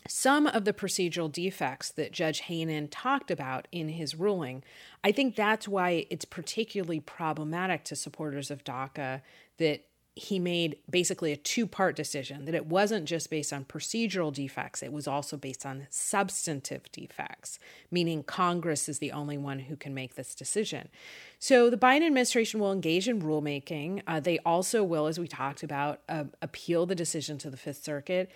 some 0.07 0.47
of 0.47 0.65
the 0.65 0.73
procedural 0.73 1.31
defects 1.31 1.89
that 1.91 2.11
Judge 2.11 2.43
Hanen 2.43 2.87
talked 2.89 3.29
about 3.29 3.67
in 3.71 3.89
his 3.89 4.15
ruling. 4.15 4.63
I 5.03 5.11
think 5.11 5.35
that's 5.35 5.67
why 5.67 6.05
it's 6.09 6.25
particularly 6.25 6.99
problematic 6.99 7.83
to 7.85 7.95
supporters 7.95 8.49
of 8.49 8.63
DACA 8.63 9.21
that 9.57 9.85
he 10.17 10.39
made 10.39 10.77
basically 10.89 11.31
a 11.31 11.37
two 11.37 11.67
part 11.67 11.95
decision 11.95 12.45
that 12.45 12.55
it 12.55 12.65
wasn't 12.65 13.05
just 13.05 13.29
based 13.29 13.53
on 13.53 13.63
procedural 13.63 14.33
defects, 14.33 14.81
it 14.81 14.91
was 14.91 15.07
also 15.07 15.37
based 15.37 15.65
on 15.65 15.85
substantive 15.89 16.91
defects, 16.91 17.59
meaning 17.91 18.23
Congress 18.23 18.89
is 18.89 18.97
the 18.97 19.11
only 19.11 19.37
one 19.37 19.59
who 19.59 19.75
can 19.75 19.93
make 19.93 20.15
this 20.15 20.33
decision. 20.33 20.89
So 21.37 21.69
the 21.69 21.77
Biden 21.77 22.07
administration 22.07 22.59
will 22.59 22.71
engage 22.71 23.07
in 23.07 23.21
rulemaking. 23.21 24.01
Uh, 24.07 24.19
they 24.19 24.39
also 24.39 24.83
will, 24.83 25.05
as 25.05 25.19
we 25.19 25.27
talked 25.27 25.61
about, 25.61 26.01
uh, 26.09 26.25
appeal 26.41 26.87
the 26.87 26.95
decision 26.95 27.37
to 27.39 27.49
the 27.51 27.57
Fifth 27.57 27.83
Circuit. 27.83 28.31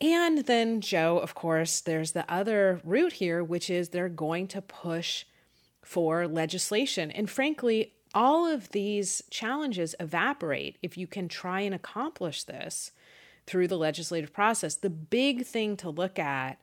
And 0.00 0.38
then, 0.46 0.80
Joe, 0.80 1.18
of 1.18 1.36
course, 1.36 1.80
there's 1.80 2.12
the 2.12 2.30
other 2.32 2.80
route 2.82 3.14
here, 3.14 3.44
which 3.44 3.70
is 3.70 3.90
they're 3.90 4.08
going 4.08 4.48
to 4.48 4.60
push 4.60 5.24
for 5.82 6.26
legislation. 6.26 7.12
And 7.12 7.30
frankly, 7.30 7.92
all 8.14 8.46
of 8.46 8.70
these 8.70 9.22
challenges 9.30 9.94
evaporate 10.00 10.78
if 10.82 10.96
you 10.96 11.06
can 11.06 11.28
try 11.28 11.60
and 11.60 11.74
accomplish 11.74 12.44
this 12.44 12.92
through 13.46 13.68
the 13.68 13.78
legislative 13.78 14.32
process. 14.32 14.74
The 14.74 14.90
big 14.90 15.44
thing 15.44 15.76
to 15.78 15.90
look 15.90 16.18
at 16.18 16.60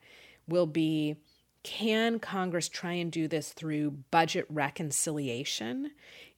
will 0.48 0.66
be 0.66 1.16
can 1.62 2.18
Congress 2.18 2.68
try 2.68 2.92
and 2.92 3.12
do 3.12 3.28
this 3.28 3.52
through 3.52 3.90
budget 4.10 4.46
reconciliation? 4.48 5.90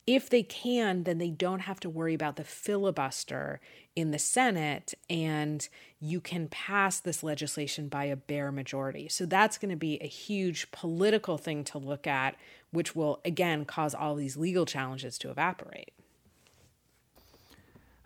If 0.05 0.29
they 0.29 0.43
can, 0.43 1.05
then 1.05 1.19
they 1.19 1.31
don't 1.31 1.61
have 1.61 1.79
to 1.81 1.91
worry 1.91 2.13
about 2.13 2.35
the 2.35 2.43
filibuster 2.43 3.61
in 3.95 4.11
the 4.11 4.19
Senate 4.19 4.95
and 5.09 5.69
you 6.01 6.21
can 6.21 6.49
pass 6.49 6.99
this 6.99 7.23
legislation 7.23 7.87
by 7.87 8.07
a 8.07 8.17
bare 8.17 8.51
majority. 8.51 9.09
So 9.09 9.27
that's 9.27 9.59
going 9.59 9.71
to 9.71 9.77
be 9.77 9.99
a 10.01 10.09
huge 10.09 10.73
political 10.73 11.39
thing 11.39 11.63
to 11.65 11.79
look 11.79 12.09
at 12.09 12.35
which 12.73 12.97
will 12.97 13.21
again 13.25 13.65
cause 13.65 13.95
all 13.95 14.17
these 14.17 14.37
legal 14.37 14.67
challenges 14.67 15.17
to 15.19 15.31
evaporate. 15.31 15.93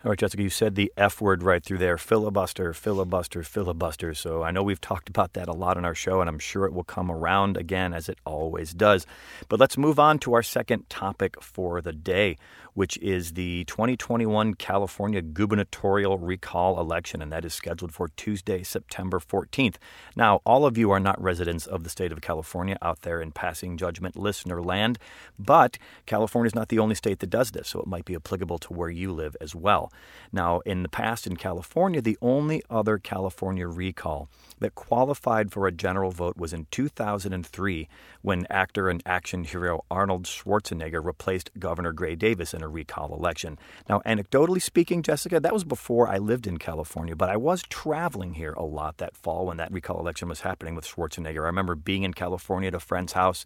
All 0.05 0.11
right, 0.11 0.19
Jessica, 0.19 0.43
you 0.43 0.51
said 0.51 0.75
the 0.75 0.93
F 0.95 1.21
word 1.21 1.41
right 1.41 1.63
through 1.63 1.79
there 1.79 1.97
filibuster, 1.97 2.71
filibuster, 2.71 3.41
filibuster. 3.41 4.13
So 4.13 4.43
I 4.43 4.51
know 4.51 4.61
we've 4.61 4.79
talked 4.79 5.09
about 5.09 5.33
that 5.33 5.47
a 5.47 5.53
lot 5.53 5.75
on 5.75 5.85
our 5.85 5.95
show, 5.95 6.21
and 6.21 6.29
I'm 6.29 6.37
sure 6.37 6.65
it 6.65 6.73
will 6.73 6.83
come 6.83 7.09
around 7.09 7.57
again 7.57 7.95
as 7.95 8.07
it 8.07 8.19
always 8.23 8.75
does. 8.75 9.07
But 9.49 9.59
let's 9.59 9.75
move 9.75 9.97
on 9.97 10.19
to 10.19 10.35
our 10.35 10.43
second 10.43 10.87
topic 10.87 11.41
for 11.41 11.81
the 11.81 11.93
day, 11.93 12.37
which 12.75 12.99
is 12.99 13.33
the 13.33 13.63
2021 13.63 14.53
California 14.53 15.19
gubernatorial 15.23 16.19
recall 16.19 16.79
election, 16.79 17.19
and 17.19 17.31
that 17.31 17.43
is 17.43 17.55
scheduled 17.55 17.91
for 17.91 18.09
Tuesday, 18.09 18.61
September 18.61 19.17
14th. 19.19 19.77
Now, 20.15 20.41
all 20.45 20.67
of 20.67 20.77
you 20.77 20.91
are 20.91 20.99
not 20.99 21.19
residents 21.19 21.65
of 21.65 21.83
the 21.83 21.89
state 21.89 22.11
of 22.11 22.21
California 22.21 22.77
out 22.83 23.01
there 23.01 23.19
in 23.19 23.31
passing 23.31 23.77
judgment 23.77 24.15
listener 24.15 24.61
land, 24.61 24.99
but 25.39 25.79
California 26.05 26.49
is 26.49 26.55
not 26.55 26.69
the 26.69 26.77
only 26.77 26.93
state 26.93 27.17
that 27.17 27.31
does 27.31 27.49
this, 27.49 27.69
so 27.69 27.79
it 27.79 27.87
might 27.87 28.05
be 28.05 28.15
applicable 28.15 28.59
to 28.59 28.73
where 28.73 28.91
you 28.91 29.11
live 29.11 29.35
as 29.41 29.55
well. 29.55 29.86
Now, 30.31 30.59
in 30.59 30.83
the 30.83 30.89
past 30.89 31.25
in 31.25 31.37
California, 31.37 32.01
the 32.01 32.17
only 32.21 32.61
other 32.69 32.97
California 32.97 33.67
recall 33.67 34.29
that 34.59 34.75
qualified 34.75 35.51
for 35.51 35.67
a 35.67 35.71
general 35.71 36.11
vote 36.11 36.37
was 36.37 36.53
in 36.53 36.67
2003 36.71 37.87
when 38.21 38.47
actor 38.49 38.89
and 38.89 39.01
action 39.05 39.43
hero 39.43 39.85
Arnold 39.89 40.23
Schwarzenegger 40.23 41.03
replaced 41.03 41.51
Governor 41.59 41.93
Gray 41.93 42.15
Davis 42.15 42.53
in 42.53 42.61
a 42.61 42.67
recall 42.67 43.13
election. 43.13 43.57
Now, 43.87 44.01
anecdotally 44.05 44.61
speaking, 44.61 45.01
Jessica, 45.01 45.39
that 45.39 45.53
was 45.53 45.63
before 45.63 46.07
I 46.07 46.17
lived 46.17 46.47
in 46.47 46.57
California, 46.57 47.15
but 47.15 47.29
I 47.29 47.37
was 47.37 47.63
traveling 47.63 48.33
here 48.33 48.53
a 48.53 48.63
lot 48.63 48.97
that 48.97 49.15
fall 49.15 49.45
when 49.45 49.57
that 49.57 49.71
recall 49.71 49.99
election 49.99 50.27
was 50.27 50.41
happening 50.41 50.75
with 50.75 50.87
Schwarzenegger. 50.87 51.43
I 51.43 51.47
remember 51.47 51.75
being 51.75 52.03
in 52.03 52.13
California 52.13 52.67
at 52.67 52.73
a 52.73 52.79
friend's 52.79 53.13
house 53.13 53.45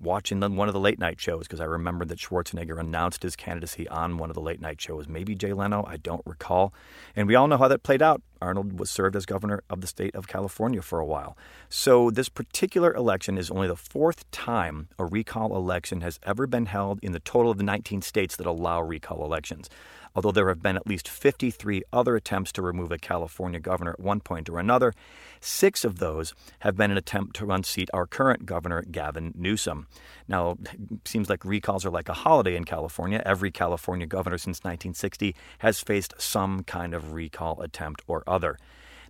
watching 0.00 0.40
one 0.40 0.68
of 0.68 0.74
the 0.74 0.80
late 0.80 0.98
night 0.98 1.20
shows 1.20 1.44
because 1.44 1.60
I 1.60 1.64
remember 1.64 2.04
that 2.04 2.18
Schwarzenegger 2.18 2.78
announced 2.78 3.22
his 3.22 3.36
candidacy 3.36 3.88
on 3.88 4.18
one 4.18 4.30
of 4.30 4.34
the 4.34 4.40
late 4.40 4.60
night 4.60 4.80
shows, 4.80 5.08
maybe 5.08 5.34
Jay 5.34 5.52
Leno, 5.52 5.84
I 5.86 5.96
don't 5.96 6.22
recall. 6.26 6.74
And 7.14 7.26
we 7.26 7.34
all 7.34 7.48
know 7.48 7.56
how 7.56 7.68
that 7.68 7.82
played 7.82 8.02
out. 8.02 8.22
Arnold 8.42 8.78
was 8.78 8.90
served 8.90 9.16
as 9.16 9.24
governor 9.24 9.62
of 9.70 9.80
the 9.80 9.86
state 9.86 10.14
of 10.14 10.28
California 10.28 10.82
for 10.82 10.98
a 10.98 11.06
while. 11.06 11.36
So 11.70 12.10
this 12.10 12.28
particular 12.28 12.94
election 12.94 13.38
is 13.38 13.50
only 13.50 13.68
the 13.68 13.76
fourth 13.76 14.30
time 14.30 14.88
a 14.98 15.06
recall 15.06 15.56
election 15.56 16.02
has 16.02 16.20
ever 16.22 16.46
been 16.46 16.66
held 16.66 17.00
in 17.02 17.12
the 17.12 17.20
total 17.20 17.50
of 17.50 17.58
the 17.58 17.64
19 17.64 18.02
states 18.02 18.36
that 18.36 18.46
allow 18.46 18.82
recall 18.82 19.24
elections 19.24 19.70
although 20.16 20.32
there 20.32 20.48
have 20.48 20.62
been 20.62 20.76
at 20.76 20.86
least 20.86 21.08
53 21.08 21.82
other 21.92 22.16
attempts 22.16 22.50
to 22.52 22.62
remove 22.62 22.90
a 22.90 22.98
California 22.98 23.60
governor 23.60 23.92
at 23.92 24.00
one 24.00 24.20
point 24.20 24.48
or 24.48 24.58
another. 24.58 24.94
Six 25.40 25.84
of 25.84 25.98
those 25.98 26.34
have 26.60 26.76
been 26.76 26.90
an 26.90 26.96
attempt 26.96 27.36
to 27.36 27.50
unseat 27.52 27.90
our 27.92 28.06
current 28.06 28.46
governor, 28.46 28.82
Gavin 28.82 29.34
Newsom. 29.36 29.86
Now, 30.26 30.56
it 30.62 31.06
seems 31.06 31.28
like 31.28 31.44
recalls 31.44 31.84
are 31.84 31.90
like 31.90 32.08
a 32.08 32.14
holiday 32.14 32.56
in 32.56 32.64
California. 32.64 33.22
Every 33.26 33.50
California 33.50 34.06
governor 34.06 34.38
since 34.38 34.60
1960 34.60 35.36
has 35.58 35.80
faced 35.80 36.14
some 36.18 36.64
kind 36.64 36.94
of 36.94 37.12
recall 37.12 37.60
attempt 37.60 38.02
or 38.08 38.24
other. 38.26 38.58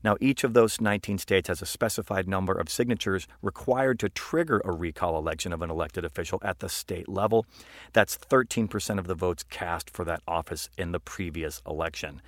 Now, 0.07 0.17
each 0.21 0.45
of 0.45 0.55
those 0.55 0.81
19 0.81 1.19
states 1.19 1.49
has 1.49 1.61
a 1.61 1.67
specified 1.67 2.29
number 2.29 2.53
of 2.53 2.71
signatures 2.71 3.27
required 3.43 3.99
to 3.99 4.09
trigger 4.09 4.63
a 4.65 4.71
recall 4.71 5.19
election 5.19 5.53
of 5.53 5.63
an 5.63 5.71
elected 5.71 6.05
official 6.05 6.39
at 6.43 6.61
the 6.61 6.69
state 6.69 7.09
level. 7.09 7.45
That's 7.93 8.17
13% 8.17 9.01
of 9.01 9.09
the 9.09 9.17
votes 9.17 9.43
cast 9.43 9.91
for 9.91 10.05
that 10.05 10.23
office 10.29 10.71
in 10.79 10.93
the 10.93 11.01
previous 11.01 11.61
election. 11.67 12.23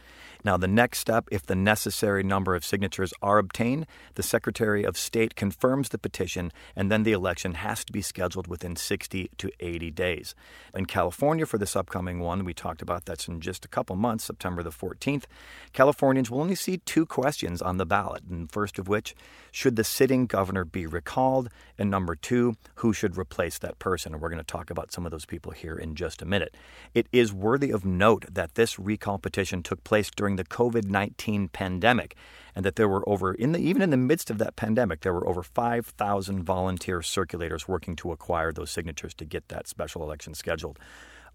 Now, 0.45 0.57
the 0.57 0.69
next 0.69 0.99
step, 0.99 1.29
if 1.31 1.47
the 1.47 1.57
necessary 1.57 2.23
number 2.23 2.55
of 2.55 2.65
signatures 2.65 3.13
are 3.23 3.39
obtained, 3.39 3.87
the 4.15 4.23
Secretary 4.23 4.85
of 4.85 4.97
State 4.97 5.35
confirms 5.35 5.89
the 5.89 5.99
petition, 5.99 6.53
and 6.77 6.91
then 6.91 7.03
the 7.03 7.13
election 7.13 7.55
has 7.55 7.85
to 7.85 7.93
be 7.93 8.03
scheduled 8.03 8.47
within 8.47 8.77
60 8.77 9.31
to 9.37 9.51
80 9.61 9.91
days. 9.91 10.35
In 10.75 10.87
California, 10.87 11.45
for 11.45 11.59
this 11.59 11.75
upcoming 11.75 12.21
one, 12.21 12.45
we 12.45 12.55
talked 12.55 12.83
about 12.83 13.05
that's 13.05 13.27
in 13.27 13.41
just 13.41 13.65
a 13.65 13.69
couple 13.69 13.97
months, 13.97 14.25
September 14.25 14.63
the 14.63 14.71
14th, 14.71 15.25
Californians 15.73 16.31
will 16.31 16.41
only 16.41 16.55
see 16.55 16.79
two 16.79 17.05
questions 17.05 17.61
on 17.69 17.77
the 17.77 17.87
ballot, 17.87 18.25
and 18.29 18.51
first 18.51 18.79
of 18.79 18.89
which, 18.89 19.15
should 19.53 19.77
the 19.77 19.85
sitting 19.85 20.27
governor 20.27 20.65
be 20.65 20.87
recalled? 20.87 21.49
And 21.79 21.91
number 21.91 22.15
two, 22.15 22.57
who 22.77 22.93
should 22.93 23.17
replace 23.17 23.59
that 23.59 23.79
person? 23.79 24.13
And 24.13 24.23
we're 24.23 24.31
going 24.31 24.39
to 24.39 24.45
talk 24.45 24.71
about 24.71 24.91
some 24.91 25.05
of 25.05 25.13
those 25.13 25.27
people 25.27 25.53
here 25.53 25.77
in 25.77 25.95
just 25.95 26.23
a 26.23 26.27
minute. 26.27 26.55
It 26.95 27.07
is 27.13 27.33
worthy 27.33 27.71
of 27.71 27.85
note 27.85 28.25
that 28.33 28.55
this 28.55 28.79
recall 28.79 29.19
petition 29.19 29.63
took 29.63 29.85
place 29.85 30.11
during 30.11 30.37
the 30.37 30.45
COVID 30.45 30.85
19 30.85 31.49
pandemic, 31.49 32.17
and 32.57 32.65
that 32.65 32.77
there 32.77 32.89
were 32.89 33.09
over, 33.09 33.35
in 33.35 33.53
the, 33.53 33.61
even 33.61 33.83
in 33.83 33.91
the 33.91 33.97
midst 33.97 34.31
of 34.31 34.39
that 34.39 34.57
pandemic, 34.57 35.03
there 35.03 35.13
were 35.13 35.29
over 35.29 35.43
5,000 35.43 36.43
volunteer 36.43 37.01
circulators 37.01 37.69
working 37.69 37.95
to 37.97 38.11
acquire 38.11 38.53
those 38.53 38.71
signatures 38.71 39.15
to 39.15 39.25
get 39.25 39.49
that 39.49 39.69
special 39.69 40.03
election 40.03 40.35
scheduled. 40.35 40.79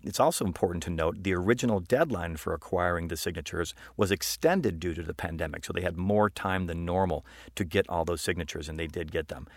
It's 0.04 0.20
also 0.20 0.46
important 0.46 0.84
to 0.84 0.90
note 0.90 1.24
the 1.24 1.34
original 1.34 1.80
deadline 1.80 2.36
for 2.36 2.54
acquiring 2.54 3.08
the 3.08 3.16
signatures 3.16 3.74
was 3.96 4.12
extended 4.12 4.80
due 4.80 4.94
to 4.94 5.02
the 5.02 5.14
pandemic, 5.14 5.64
so 5.64 5.72
they 5.72 5.82
had 5.82 5.98
more 5.98 6.30
time 6.30 6.68
than 6.68 6.84
normal 6.84 7.26
to 7.56 7.64
get 7.64 7.90
all 7.90 8.04
those 8.04 8.22
signatures, 8.22 8.68
and 8.68 8.78
they 8.78 8.88
did 8.88 9.12
get 9.14 9.30
them. 9.30 9.48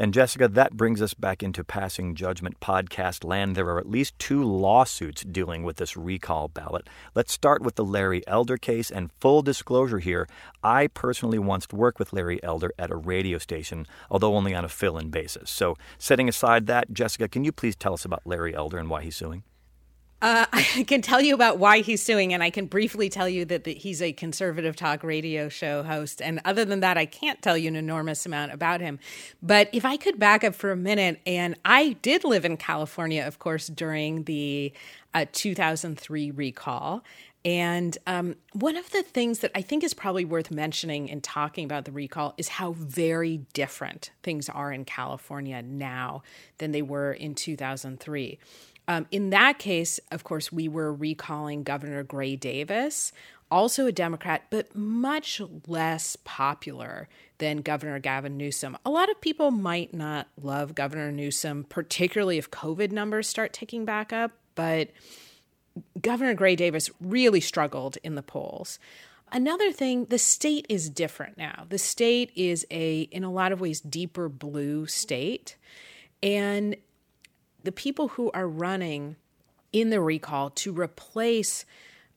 And 0.00 0.14
Jessica, 0.14 0.46
that 0.46 0.76
brings 0.76 1.02
us 1.02 1.12
back 1.12 1.42
into 1.42 1.64
Passing 1.64 2.14
Judgment 2.14 2.60
podcast 2.60 3.24
land. 3.24 3.56
There 3.56 3.66
are 3.66 3.80
at 3.80 3.90
least 3.90 4.16
two 4.20 4.44
lawsuits 4.44 5.24
dealing 5.24 5.64
with 5.64 5.78
this 5.78 5.96
recall 5.96 6.46
ballot. 6.46 6.86
Let's 7.16 7.32
start 7.32 7.62
with 7.62 7.74
the 7.74 7.84
Larry 7.84 8.24
Elder 8.28 8.58
case. 8.58 8.92
And 8.92 9.10
full 9.18 9.42
disclosure 9.42 9.98
here, 9.98 10.28
I 10.62 10.86
personally 10.86 11.40
once 11.40 11.66
worked 11.72 11.98
with 11.98 12.12
Larry 12.12 12.40
Elder 12.44 12.72
at 12.78 12.92
a 12.92 12.96
radio 12.96 13.38
station, 13.38 13.88
although 14.08 14.36
only 14.36 14.54
on 14.54 14.64
a 14.64 14.68
fill 14.68 14.98
in 14.98 15.10
basis. 15.10 15.50
So, 15.50 15.76
setting 15.98 16.28
aside 16.28 16.68
that, 16.68 16.92
Jessica, 16.92 17.26
can 17.26 17.42
you 17.42 17.50
please 17.50 17.74
tell 17.74 17.94
us 17.94 18.04
about 18.04 18.24
Larry 18.24 18.54
Elder 18.54 18.78
and 18.78 18.88
why 18.88 19.02
he's 19.02 19.16
suing? 19.16 19.42
Uh, 20.20 20.46
I 20.52 20.84
can 20.86 21.02
tell 21.02 21.20
you 21.20 21.34
about 21.34 21.58
why 21.58 21.80
he's 21.80 22.02
suing, 22.02 22.32
and 22.32 22.42
I 22.42 22.50
can 22.50 22.66
briefly 22.66 23.08
tell 23.08 23.28
you 23.28 23.44
that 23.46 23.64
the, 23.64 23.74
he's 23.74 24.02
a 24.02 24.12
conservative 24.12 24.76
talk 24.76 25.02
radio 25.02 25.48
show 25.48 25.82
host. 25.82 26.20
And 26.20 26.40
other 26.44 26.64
than 26.64 26.80
that, 26.80 26.98
I 26.98 27.06
can't 27.06 27.40
tell 27.42 27.56
you 27.56 27.68
an 27.68 27.76
enormous 27.76 28.26
amount 28.26 28.52
about 28.52 28.80
him. 28.80 28.98
But 29.42 29.68
if 29.72 29.84
I 29.84 29.96
could 29.96 30.18
back 30.18 30.44
up 30.44 30.54
for 30.54 30.70
a 30.70 30.76
minute, 30.76 31.20
and 31.26 31.56
I 31.64 31.96
did 32.02 32.24
live 32.24 32.44
in 32.44 32.56
California, 32.56 33.24
of 33.26 33.38
course, 33.38 33.68
during 33.68 34.24
the 34.24 34.72
uh, 35.14 35.26
2003 35.32 36.30
recall. 36.32 37.04
And 37.44 37.96
um, 38.06 38.34
one 38.52 38.76
of 38.76 38.90
the 38.90 39.02
things 39.02 39.38
that 39.38 39.52
I 39.54 39.62
think 39.62 39.84
is 39.84 39.94
probably 39.94 40.24
worth 40.24 40.50
mentioning 40.50 41.08
in 41.08 41.20
talking 41.20 41.64
about 41.64 41.84
the 41.84 41.92
recall 41.92 42.34
is 42.36 42.48
how 42.48 42.72
very 42.72 43.38
different 43.52 44.10
things 44.22 44.48
are 44.48 44.72
in 44.72 44.84
California 44.84 45.62
now 45.62 46.22
than 46.58 46.72
they 46.72 46.82
were 46.82 47.12
in 47.12 47.34
2003. 47.34 48.38
Um, 48.88 49.06
in 49.10 49.30
that 49.30 49.58
case, 49.58 50.00
of 50.10 50.24
course, 50.24 50.50
we 50.50 50.66
were 50.66 50.92
recalling 50.92 51.62
Governor 51.62 52.02
Gray 52.02 52.36
Davis, 52.36 53.12
also 53.50 53.86
a 53.86 53.92
Democrat, 53.92 54.44
but 54.50 54.74
much 54.74 55.40
less 55.66 56.16
popular 56.24 57.06
than 57.36 57.58
Governor 57.58 57.98
Gavin 57.98 58.38
Newsom. 58.38 58.76
A 58.84 58.90
lot 58.90 59.10
of 59.10 59.20
people 59.20 59.50
might 59.50 59.92
not 59.92 60.28
love 60.40 60.74
Governor 60.74 61.12
Newsom, 61.12 61.64
particularly 61.68 62.38
if 62.38 62.50
COVID 62.50 62.90
numbers 62.90 63.28
start 63.28 63.52
ticking 63.52 63.84
back 63.84 64.12
up, 64.12 64.32
but 64.54 64.88
Governor 66.00 66.34
Gray 66.34 66.56
Davis 66.56 66.90
really 67.00 67.40
struggled 67.40 67.98
in 68.02 68.14
the 68.14 68.22
polls. 68.22 68.78
Another 69.30 69.70
thing, 69.70 70.06
the 70.06 70.18
state 70.18 70.64
is 70.70 70.88
different 70.88 71.36
now. 71.36 71.66
The 71.68 71.78
state 71.78 72.32
is 72.34 72.66
a, 72.70 73.02
in 73.02 73.22
a 73.22 73.30
lot 73.30 73.52
of 73.52 73.60
ways, 73.60 73.80
deeper 73.80 74.30
blue 74.30 74.86
state. 74.86 75.56
And 76.22 76.76
the 77.68 77.72
people 77.72 78.08
who 78.08 78.30
are 78.30 78.48
running 78.48 79.16
in 79.74 79.90
the 79.90 80.00
recall 80.00 80.48
to 80.48 80.72
replace 80.72 81.66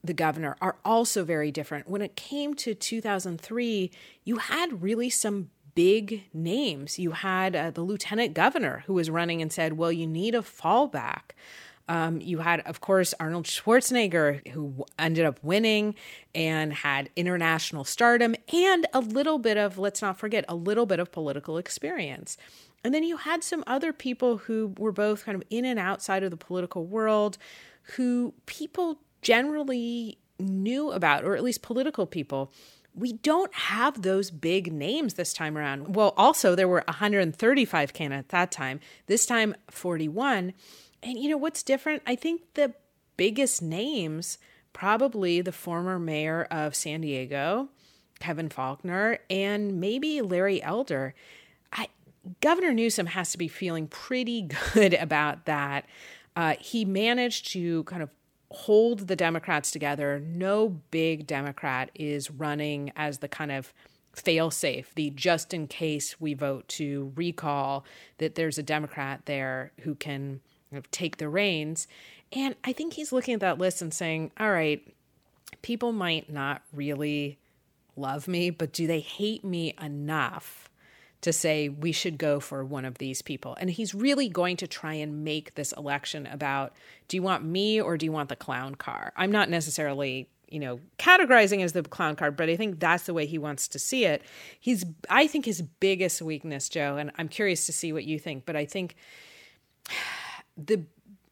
the 0.01 0.13
governor 0.13 0.55
are 0.61 0.77
also 0.85 1.25
very 1.25 1.51
different. 1.51 1.89
When 1.89 2.01
it 2.01 2.15
came 2.15 2.53
to 2.53 2.73
2003, 2.73 3.91
you 4.23 4.37
had 4.37 4.81
really 4.81 5.09
some 5.09 5.49
big 5.75 6.23
names. 6.33 6.97
You 6.97 7.11
had 7.11 7.53
uh, 7.53 7.71
the 7.71 7.81
lieutenant 7.81 8.33
governor 8.33 8.85
who 8.87 8.93
was 8.93 9.09
running 9.09 9.41
and 9.41 9.51
said, 9.51 9.73
Well, 9.73 9.91
you 9.91 10.07
need 10.07 10.35
a 10.35 10.39
fallback. 10.39 11.31
Um, 11.89 12.21
you 12.21 12.37
had, 12.37 12.61
of 12.61 12.79
course, 12.79 13.13
Arnold 13.19 13.45
Schwarzenegger, 13.45 14.47
who 14.53 14.85
ended 14.97 15.25
up 15.25 15.37
winning 15.43 15.95
and 16.33 16.71
had 16.71 17.09
international 17.17 17.83
stardom 17.83 18.37
and 18.53 18.87
a 18.93 19.01
little 19.01 19.37
bit 19.37 19.57
of, 19.57 19.77
let's 19.77 20.01
not 20.01 20.17
forget, 20.17 20.45
a 20.47 20.55
little 20.55 20.85
bit 20.85 21.01
of 21.01 21.11
political 21.11 21.57
experience. 21.57 22.37
And 22.83 22.93
then 22.93 23.03
you 23.03 23.17
had 23.17 23.43
some 23.43 23.63
other 23.67 23.93
people 23.93 24.37
who 24.37 24.73
were 24.77 24.91
both 24.91 25.25
kind 25.25 25.35
of 25.35 25.43
in 25.49 25.65
and 25.65 25.79
outside 25.79 26.23
of 26.23 26.31
the 26.31 26.37
political 26.37 26.85
world 26.85 27.37
who 27.95 28.33
people 28.45 28.99
generally 29.21 30.17
knew 30.39 30.91
about, 30.91 31.23
or 31.23 31.35
at 31.35 31.43
least 31.43 31.61
political 31.61 32.05
people. 32.05 32.51
We 32.93 33.13
don't 33.13 33.53
have 33.53 34.01
those 34.01 34.31
big 34.31 34.73
names 34.73 35.13
this 35.13 35.33
time 35.33 35.57
around. 35.57 35.95
Well, 35.95 36.13
also, 36.17 36.55
there 36.55 36.67
were 36.67 36.83
135 36.87 37.93
candidates 37.93 38.25
at 38.25 38.29
that 38.29 38.51
time, 38.51 38.79
this 39.05 39.25
time 39.25 39.55
41. 39.69 40.53
And 41.03 41.17
you 41.17 41.29
know 41.29 41.37
what's 41.37 41.63
different? 41.63 42.01
I 42.05 42.15
think 42.15 42.41
the 42.55 42.73
biggest 43.15 43.61
names, 43.61 44.37
probably 44.73 45.41
the 45.41 45.51
former 45.51 45.99
mayor 45.99 46.47
of 46.51 46.75
San 46.75 47.01
Diego, 47.01 47.69
Kevin 48.19 48.49
Faulconer, 48.49 49.19
and 49.29 49.79
maybe 49.79 50.21
Larry 50.21 50.61
Elder. 50.61 51.13
I, 51.71 51.87
Governor 52.41 52.73
Newsom 52.73 53.07
has 53.07 53.31
to 53.31 53.37
be 53.37 53.47
feeling 53.47 53.87
pretty 53.87 54.41
good 54.73 54.93
about 54.93 55.45
that. 55.45 55.85
Uh, 56.35 56.55
he 56.59 56.85
managed 56.85 57.51
to 57.51 57.83
kind 57.85 58.03
of 58.03 58.09
hold 58.51 59.07
the 59.07 59.15
Democrats 59.15 59.71
together. 59.71 60.19
No 60.19 60.69
big 60.91 61.25
Democrat 61.25 61.89
is 61.95 62.29
running 62.29 62.91
as 62.95 63.19
the 63.19 63.27
kind 63.27 63.51
of 63.51 63.73
fail 64.13 64.51
safe, 64.51 64.93
the 64.95 65.09
just 65.09 65.53
in 65.53 65.67
case 65.67 66.19
we 66.19 66.33
vote 66.33 66.67
to 66.67 67.13
recall 67.15 67.85
that 68.17 68.35
there's 68.35 68.57
a 68.57 68.63
Democrat 68.63 69.21
there 69.25 69.71
who 69.81 69.95
can 69.95 70.41
take 70.91 71.17
the 71.17 71.29
reins. 71.29 71.87
And 72.33 72.55
I 72.63 72.73
think 72.73 72.93
he's 72.93 73.11
looking 73.11 73.33
at 73.33 73.39
that 73.39 73.57
list 73.57 73.81
and 73.81 73.93
saying, 73.93 74.31
all 74.39 74.51
right, 74.51 74.85
people 75.61 75.91
might 75.91 76.29
not 76.31 76.61
really 76.73 77.37
love 77.95 78.27
me, 78.27 78.49
but 78.49 78.73
do 78.73 78.87
they 78.87 78.99
hate 78.99 79.43
me 79.43 79.75
enough 79.81 80.69
to 81.21 81.31
say 81.31 81.69
we 81.69 81.91
should 81.91 82.17
go 82.17 82.39
for 82.39 82.65
one 82.65 82.85
of 82.85 82.97
these 82.97 83.21
people. 83.21 83.55
And 83.59 83.69
he's 83.69 83.93
really 83.93 84.27
going 84.27 84.57
to 84.57 84.67
try 84.67 84.93
and 84.93 85.23
make 85.23 85.55
this 85.55 85.71
election 85.73 86.27
about 86.27 86.73
do 87.07 87.17
you 87.17 87.23
want 87.23 87.43
me 87.43 87.79
or 87.79 87.97
do 87.97 88.05
you 88.05 88.11
want 88.11 88.29
the 88.29 88.35
clown 88.35 88.75
car? 88.75 89.13
I'm 89.15 89.31
not 89.31 89.49
necessarily 89.49 90.27
you 90.51 90.59
know 90.59 90.79
categorizing 90.99 91.63
as 91.63 91.71
the 91.71 91.81
clown 91.81 92.13
card 92.13 92.35
but 92.35 92.49
i 92.49 92.57
think 92.57 92.77
that's 92.77 93.05
the 93.05 93.13
way 93.13 93.25
he 93.25 93.37
wants 93.37 93.69
to 93.69 93.79
see 93.79 94.03
it 94.03 94.21
he's 94.59 94.85
i 95.09 95.25
think 95.25 95.45
his 95.45 95.61
biggest 95.61 96.21
weakness 96.21 96.67
joe 96.67 96.97
and 96.97 97.09
i'm 97.17 97.29
curious 97.29 97.65
to 97.65 97.71
see 97.71 97.93
what 97.93 98.03
you 98.03 98.19
think 98.19 98.45
but 98.45 98.55
i 98.55 98.65
think 98.65 98.95
the 100.57 100.83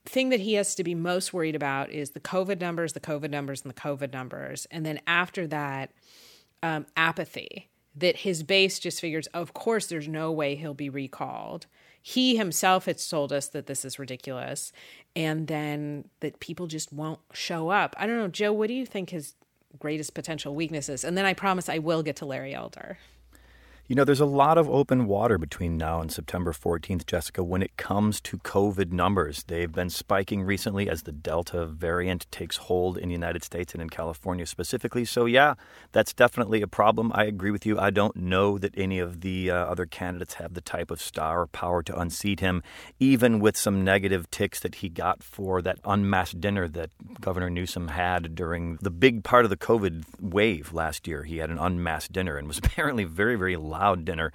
thing 0.05 0.29
that 0.29 0.39
he 0.39 0.53
has 0.53 0.73
to 0.73 0.83
be 0.83 0.95
most 0.95 1.33
worried 1.33 1.55
about 1.55 1.91
is 1.91 2.11
the 2.11 2.19
covid 2.19 2.61
numbers 2.61 2.93
the 2.93 2.99
covid 3.01 3.29
numbers 3.29 3.61
and 3.61 3.69
the 3.69 3.79
covid 3.79 4.13
numbers 4.13 4.65
and 4.71 4.85
then 4.85 4.99
after 5.05 5.45
that 5.45 5.91
um, 6.63 6.85
apathy 6.95 7.69
that 7.99 8.17
his 8.17 8.43
base 8.43 8.79
just 8.79 8.99
figures, 8.99 9.27
of 9.27 9.53
course, 9.53 9.87
there's 9.87 10.07
no 10.07 10.31
way 10.31 10.55
he'll 10.55 10.73
be 10.73 10.89
recalled. 10.89 11.67
He 12.01 12.37
himself 12.37 12.85
has 12.85 13.07
told 13.07 13.31
us 13.33 13.47
that 13.49 13.67
this 13.67 13.83
is 13.83 13.99
ridiculous, 13.99 14.71
and 15.15 15.47
then 15.47 16.05
that 16.21 16.39
people 16.39 16.67
just 16.67 16.93
won't 16.93 17.19
show 17.33 17.69
up. 17.69 17.95
I 17.97 18.07
don't 18.07 18.17
know, 18.17 18.27
Joe, 18.29 18.53
what 18.53 18.67
do 18.67 18.73
you 18.73 18.85
think 18.85 19.09
his 19.09 19.35
greatest 19.77 20.13
potential 20.13 20.55
weaknesses? 20.55 21.03
And 21.03 21.17
then 21.17 21.25
I 21.25 21.33
promise 21.33 21.69
I 21.69 21.79
will 21.79 22.01
get 22.01 22.15
to 22.17 22.25
Larry 22.25 22.53
Elder. 22.53 22.97
You 23.89 23.95
know, 23.95 24.03
there's 24.03 24.19
a 24.19 24.25
lot 24.27 24.59
of 24.59 24.69
open 24.69 25.07
water 25.07 25.39
between 25.39 25.75
now 25.75 25.99
and 25.99 26.11
September 26.11 26.53
14th, 26.53 27.07
Jessica, 27.07 27.43
when 27.43 27.63
it 27.63 27.75
comes 27.75 28.21
to 28.21 28.37
COVID 28.37 28.91
numbers. 28.91 29.43
They've 29.47 29.71
been 29.71 29.89
spiking 29.89 30.43
recently 30.43 30.87
as 30.87 31.01
the 31.01 31.11
Delta 31.11 31.65
variant 31.65 32.27
takes 32.29 32.57
hold 32.57 32.99
in 32.99 33.09
the 33.09 33.13
United 33.13 33.43
States 33.43 33.73
and 33.73 33.81
in 33.81 33.89
California 33.89 34.45
specifically. 34.45 35.05
So, 35.05 35.25
yeah, 35.25 35.55
that's 35.91 36.13
definitely 36.13 36.61
a 36.61 36.67
problem. 36.67 37.11
I 37.15 37.23
agree 37.23 37.49
with 37.49 37.65
you. 37.65 37.79
I 37.79 37.89
don't 37.89 38.15
know 38.15 38.59
that 38.59 38.77
any 38.77 38.99
of 38.99 39.21
the 39.21 39.49
uh, 39.49 39.55
other 39.55 39.87
candidates 39.87 40.35
have 40.35 40.53
the 40.53 40.61
type 40.61 40.91
of 40.91 41.01
star 41.01 41.47
power 41.47 41.81
to 41.81 41.99
unseat 41.99 42.41
him, 42.41 42.61
even 42.99 43.39
with 43.39 43.57
some 43.57 43.83
negative 43.83 44.29
ticks 44.29 44.59
that 44.59 44.75
he 44.75 44.89
got 44.89 45.23
for 45.23 45.63
that 45.63 45.79
unmasked 45.83 46.39
dinner 46.39 46.67
that 46.67 46.91
Governor 47.19 47.49
Newsom 47.49 47.87
had 47.87 48.35
during 48.35 48.77
the 48.83 48.91
big 48.91 49.23
part 49.23 49.45
of 49.45 49.49
the 49.49 49.57
COVID 49.57 50.03
wave 50.21 50.73
last 50.73 51.07
year. 51.07 51.23
He 51.23 51.37
had 51.37 51.49
an 51.49 51.57
unmasked 51.57 52.13
dinner 52.13 52.37
and 52.37 52.47
was 52.47 52.57
apparently 52.63 53.03
very, 53.03 53.35
very 53.35 53.55
loud 53.55 53.78
dinner. 54.05 54.31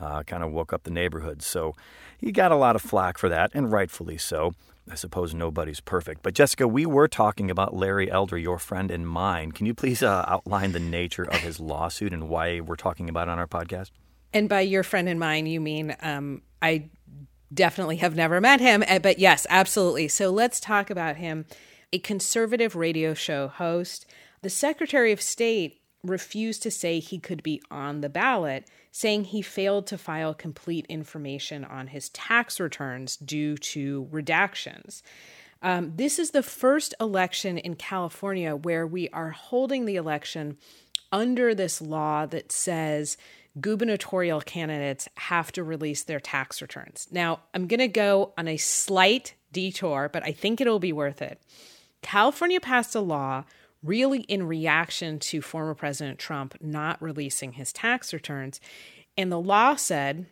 Uh, 0.00 0.22
kind 0.22 0.44
of 0.44 0.52
woke 0.52 0.72
up 0.72 0.84
the 0.84 0.90
neighborhood. 0.90 1.42
So 1.42 1.74
he 2.18 2.30
got 2.30 2.52
a 2.52 2.56
lot 2.56 2.76
of 2.76 2.82
flack 2.82 3.18
for 3.18 3.28
that, 3.28 3.50
and 3.52 3.72
rightfully 3.72 4.16
so. 4.16 4.52
I 4.90 4.94
suppose 4.94 5.34
nobody's 5.34 5.80
perfect. 5.80 6.22
But 6.22 6.34
Jessica, 6.34 6.66
we 6.66 6.86
were 6.86 7.08
talking 7.08 7.50
about 7.50 7.74
Larry 7.74 8.10
Elder, 8.10 8.38
your 8.38 8.58
friend 8.58 8.90
and 8.90 9.06
mine. 9.06 9.52
Can 9.52 9.66
you 9.66 9.74
please 9.74 10.02
uh, 10.02 10.24
outline 10.26 10.72
the 10.72 10.80
nature 10.80 11.24
of 11.24 11.40
his 11.40 11.60
lawsuit 11.60 12.12
and 12.12 12.28
why 12.28 12.60
we're 12.60 12.76
talking 12.76 13.08
about 13.08 13.28
it 13.28 13.32
on 13.32 13.38
our 13.38 13.46
podcast? 13.46 13.90
And 14.32 14.48
by 14.48 14.60
your 14.60 14.82
friend 14.82 15.08
and 15.08 15.18
mine, 15.18 15.46
you 15.46 15.60
mean 15.60 15.96
um, 16.00 16.42
I 16.62 16.90
definitely 17.52 17.96
have 17.96 18.14
never 18.14 18.40
met 18.40 18.60
him, 18.60 18.82
eh, 18.86 18.98
but 18.98 19.18
yes, 19.18 19.46
absolutely. 19.50 20.08
So 20.08 20.30
let's 20.30 20.60
talk 20.60 20.90
about 20.90 21.16
him. 21.16 21.46
A 21.92 21.98
conservative 21.98 22.76
radio 22.76 23.14
show 23.14 23.48
host. 23.48 24.06
The 24.42 24.50
Secretary 24.50 25.12
of 25.12 25.20
State 25.20 25.80
refused 26.04 26.62
to 26.62 26.70
say 26.70 26.98
he 26.98 27.18
could 27.18 27.42
be 27.42 27.60
on 27.70 28.00
the 28.00 28.08
ballot, 28.08 28.68
saying 28.92 29.24
he 29.24 29.42
failed 29.42 29.86
to 29.88 29.98
file 29.98 30.34
complete 30.34 30.86
information 30.88 31.64
on 31.64 31.88
his 31.88 32.08
tax 32.10 32.60
returns 32.60 33.16
due 33.16 33.56
to 33.56 34.08
redactions. 34.12 35.02
Um, 35.60 35.92
this 35.96 36.18
is 36.18 36.30
the 36.30 36.42
first 36.42 36.94
election 37.00 37.58
in 37.58 37.74
California 37.74 38.54
where 38.54 38.86
we 38.86 39.08
are 39.10 39.30
holding 39.30 39.86
the 39.86 39.96
election 39.96 40.56
under 41.10 41.54
this 41.54 41.80
law 41.80 42.26
that 42.26 42.52
says 42.52 43.16
gubernatorial 43.60 44.40
candidates 44.40 45.08
have 45.16 45.50
to 45.52 45.64
release 45.64 46.04
their 46.04 46.20
tax 46.20 46.62
returns. 46.62 47.08
Now, 47.10 47.40
I'm 47.54 47.66
going 47.66 47.80
to 47.80 47.88
go 47.88 48.34
on 48.38 48.46
a 48.46 48.56
slight 48.56 49.34
detour, 49.52 50.08
but 50.12 50.22
I 50.22 50.32
think 50.32 50.60
it'll 50.60 50.78
be 50.78 50.92
worth 50.92 51.22
it. 51.22 51.40
California 52.02 52.60
passed 52.60 52.94
a 52.94 53.00
law 53.00 53.44
really 53.82 54.20
in 54.20 54.46
reaction 54.46 55.18
to 55.18 55.40
former 55.40 55.74
President 55.74 56.18
Trump 56.18 56.56
not 56.60 57.00
releasing 57.00 57.52
his 57.52 57.72
tax 57.72 58.12
returns. 58.12 58.60
And 59.16 59.30
the 59.30 59.40
law 59.40 59.76
said, 59.76 60.26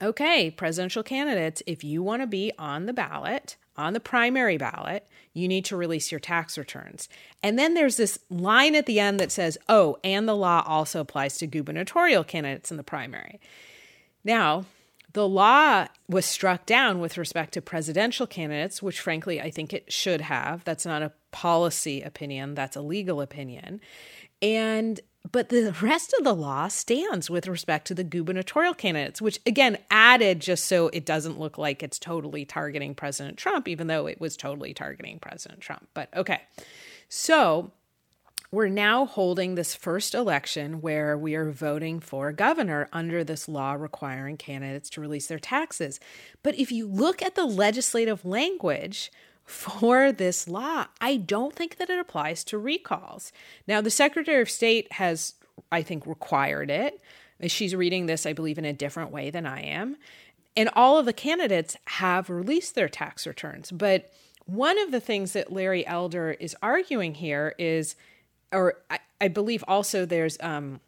okay, 0.00 0.50
presidential 0.50 1.02
candidates, 1.02 1.62
if 1.66 1.82
you 1.82 2.02
want 2.02 2.22
to 2.22 2.26
be 2.26 2.52
on 2.58 2.86
the 2.86 2.92
ballot, 2.92 3.56
on 3.76 3.92
the 3.92 4.00
primary 4.00 4.56
ballot, 4.56 5.06
you 5.32 5.48
need 5.48 5.64
to 5.66 5.76
release 5.76 6.10
your 6.10 6.18
tax 6.18 6.58
returns. 6.58 7.08
And 7.42 7.58
then 7.58 7.74
there's 7.74 7.96
this 7.96 8.18
line 8.28 8.74
at 8.74 8.86
the 8.86 9.00
end 9.00 9.20
that 9.20 9.32
says, 9.32 9.56
oh, 9.68 9.98
and 10.02 10.28
the 10.28 10.36
law 10.36 10.64
also 10.66 11.00
applies 11.00 11.38
to 11.38 11.46
gubernatorial 11.46 12.24
candidates 12.24 12.70
in 12.70 12.76
the 12.76 12.82
primary. 12.82 13.40
Now, 14.24 14.66
the 15.12 15.28
law 15.28 15.86
was 16.08 16.26
struck 16.26 16.66
down 16.66 17.00
with 17.00 17.16
respect 17.16 17.54
to 17.54 17.62
presidential 17.62 18.26
candidates, 18.26 18.82
which 18.82 19.00
frankly 19.00 19.40
I 19.40 19.50
think 19.50 19.72
it 19.72 19.92
should 19.92 20.20
have. 20.22 20.64
That's 20.64 20.84
not 20.84 21.02
a 21.02 21.12
policy 21.30 22.02
opinion, 22.02 22.54
that's 22.54 22.76
a 22.76 22.82
legal 22.82 23.20
opinion. 23.20 23.80
And 24.40 25.00
but 25.30 25.50
the 25.50 25.76
rest 25.82 26.14
of 26.16 26.24
the 26.24 26.32
law 26.32 26.68
stands 26.68 27.28
with 27.28 27.48
respect 27.48 27.86
to 27.88 27.94
the 27.94 28.04
gubernatorial 28.04 28.74
candidates, 28.74 29.20
which 29.20 29.38
again 29.46 29.78
added 29.90 30.40
just 30.40 30.66
so 30.66 30.88
it 30.88 31.04
doesn't 31.04 31.38
look 31.38 31.58
like 31.58 31.82
it's 31.82 31.98
totally 31.98 32.44
targeting 32.44 32.94
President 32.94 33.36
Trump, 33.36 33.68
even 33.68 33.88
though 33.88 34.06
it 34.06 34.20
was 34.20 34.36
totally 34.36 34.72
targeting 34.72 35.18
President 35.18 35.60
Trump. 35.60 35.88
But 35.92 36.08
okay. 36.16 36.42
So 37.08 37.72
we're 38.50 38.68
now 38.68 39.04
holding 39.04 39.54
this 39.54 39.74
first 39.74 40.14
election 40.14 40.80
where 40.80 41.18
we 41.18 41.34
are 41.34 41.50
voting 41.50 42.00
for 42.00 42.32
governor 42.32 42.88
under 42.94 43.22
this 43.22 43.46
law 43.46 43.74
requiring 43.74 44.38
candidates 44.38 44.88
to 44.90 45.02
release 45.02 45.26
their 45.26 45.38
taxes. 45.38 46.00
But 46.42 46.58
if 46.58 46.72
you 46.72 46.86
look 46.86 47.20
at 47.20 47.34
the 47.34 47.44
legislative 47.44 48.24
language, 48.24 49.10
for 49.48 50.12
this 50.12 50.46
law, 50.46 50.86
I 51.00 51.16
don't 51.16 51.54
think 51.54 51.76
that 51.76 51.90
it 51.90 51.98
applies 51.98 52.44
to 52.44 52.58
recalls. 52.58 53.32
Now, 53.66 53.80
the 53.80 53.90
Secretary 53.90 54.42
of 54.42 54.50
State 54.50 54.92
has, 54.92 55.34
I 55.72 55.82
think, 55.82 56.06
required 56.06 56.70
it. 56.70 57.00
She's 57.46 57.74
reading 57.74 58.06
this, 58.06 58.26
I 58.26 58.32
believe, 58.32 58.58
in 58.58 58.64
a 58.64 58.72
different 58.72 59.10
way 59.10 59.30
than 59.30 59.46
I 59.46 59.62
am. 59.62 59.96
And 60.56 60.68
all 60.74 60.98
of 60.98 61.06
the 61.06 61.12
candidates 61.12 61.76
have 61.86 62.28
released 62.28 62.74
their 62.74 62.88
tax 62.88 63.26
returns. 63.26 63.70
But 63.70 64.12
one 64.46 64.78
of 64.78 64.90
the 64.90 65.00
things 65.00 65.32
that 65.32 65.52
Larry 65.52 65.86
Elder 65.86 66.32
is 66.32 66.56
arguing 66.62 67.14
here 67.14 67.54
is 67.58 67.94
or 68.52 68.74
I, 68.90 68.98
I 69.20 69.28
believe 69.28 69.64
also 69.68 70.04
there's 70.06 70.38
um, 70.40 70.80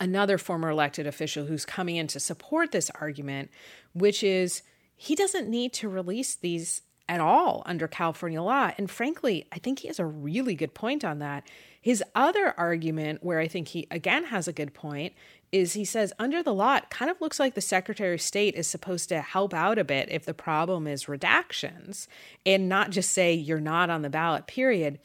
another 0.00 0.38
former 0.38 0.70
elected 0.70 1.06
official 1.06 1.46
who's 1.46 1.64
coming 1.64 1.96
in 1.96 2.06
to 2.08 2.20
support 2.20 2.72
this 2.72 2.90
argument, 3.00 3.50
which 3.92 4.22
is 4.22 4.62
he 4.96 5.14
doesn't 5.14 5.48
need 5.48 5.72
to 5.74 5.88
release 5.88 6.34
these 6.34 6.82
at 7.08 7.20
all 7.20 7.62
under 7.66 7.88
California 7.88 8.42
law. 8.42 8.70
And 8.76 8.90
frankly, 8.90 9.46
I 9.52 9.58
think 9.58 9.80
he 9.80 9.88
has 9.88 9.98
a 9.98 10.04
really 10.04 10.54
good 10.54 10.74
point 10.74 11.04
on 11.04 11.18
that. 11.20 11.48
His 11.80 12.02
other 12.14 12.54
argument, 12.58 13.22
where 13.22 13.40
I 13.40 13.48
think 13.48 13.68
he 13.68 13.86
again 13.90 14.24
has 14.24 14.46
a 14.46 14.52
good 14.52 14.74
point, 14.74 15.14
is 15.50 15.72
he 15.72 15.84
says 15.84 16.12
under 16.18 16.42
the 16.42 16.52
law, 16.52 16.76
it 16.76 16.90
kind 16.90 17.10
of 17.10 17.20
looks 17.20 17.40
like 17.40 17.54
the 17.54 17.60
Secretary 17.60 18.14
of 18.14 18.20
State 18.20 18.54
is 18.54 18.66
supposed 18.66 19.08
to 19.08 19.22
help 19.22 19.54
out 19.54 19.78
a 19.78 19.84
bit 19.84 20.10
if 20.10 20.26
the 20.26 20.34
problem 20.34 20.86
is 20.86 21.04
redactions 21.04 22.06
and 22.44 22.68
not 22.68 22.90
just 22.90 23.10
say 23.12 23.32
you're 23.32 23.60
not 23.60 23.88
on 23.88 24.02
the 24.02 24.10
ballot, 24.10 24.46
period. 24.46 24.98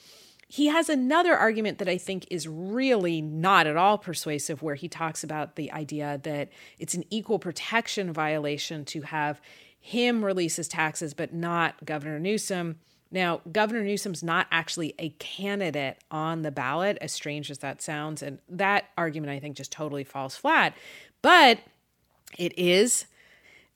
He 0.49 0.67
has 0.67 0.89
another 0.89 1.35
argument 1.35 1.79
that 1.79 1.87
I 1.87 1.97
think 1.97 2.27
is 2.29 2.47
really 2.47 3.21
not 3.21 3.65
at 3.65 3.77
all 3.77 3.97
persuasive, 3.97 4.61
where 4.61 4.75
he 4.75 4.87
talks 4.87 5.23
about 5.23 5.55
the 5.55 5.71
idea 5.71 6.19
that 6.23 6.49
it's 6.77 6.93
an 6.93 7.05
equal 7.09 7.39
protection 7.39 8.11
violation 8.13 8.85
to 8.85 9.01
have 9.01 9.41
him 9.85 10.23
release 10.23 10.55
his 10.55 10.69
taxes, 10.69 11.13
but 11.13 11.33
not 11.33 11.83
Governor 11.83 12.17
Newsom. 12.17 12.79
Now, 13.11 13.41
Governor 13.51 13.83
Newsom's 13.83 14.23
not 14.23 14.47
actually 14.49 14.95
a 14.97 15.09
candidate 15.19 15.97
on 16.09 16.41
the 16.41 16.51
ballot, 16.51 16.97
as 17.01 17.11
strange 17.11 17.51
as 17.51 17.57
that 17.57 17.81
sounds. 17.81 18.23
And 18.23 18.39
that 18.47 18.85
argument, 18.97 19.33
I 19.33 19.39
think, 19.39 19.57
just 19.57 19.73
totally 19.73 20.05
falls 20.05 20.37
flat. 20.37 20.73
But 21.21 21.59
it 22.37 22.57
is 22.57 23.07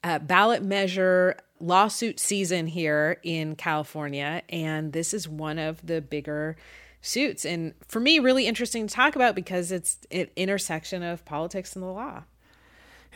a 0.02 0.18
ballot 0.18 0.64
measure 0.64 1.36
lawsuit 1.60 2.22
season 2.22 2.68
here 2.68 3.20
in 3.22 3.58
California, 3.58 4.44
and 4.48 4.94
this 4.94 5.14
is 5.14 5.28
one 5.28 5.60
of 5.60 5.86
the 5.86 6.00
bigger 6.00 6.56
suits. 7.02 7.44
And 7.44 7.74
for 7.86 8.00
me, 8.00 8.20
really 8.20 8.48
interesting 8.48 8.88
to 8.88 8.96
talk 8.96 9.18
about 9.18 9.36
because 9.36 9.74
it's 9.74 9.98
an 10.10 10.30
intersection 10.38 11.04
of 11.04 11.26
politics 11.26 11.76
and 11.76 11.84
the 11.84 11.88
law. 11.88 12.24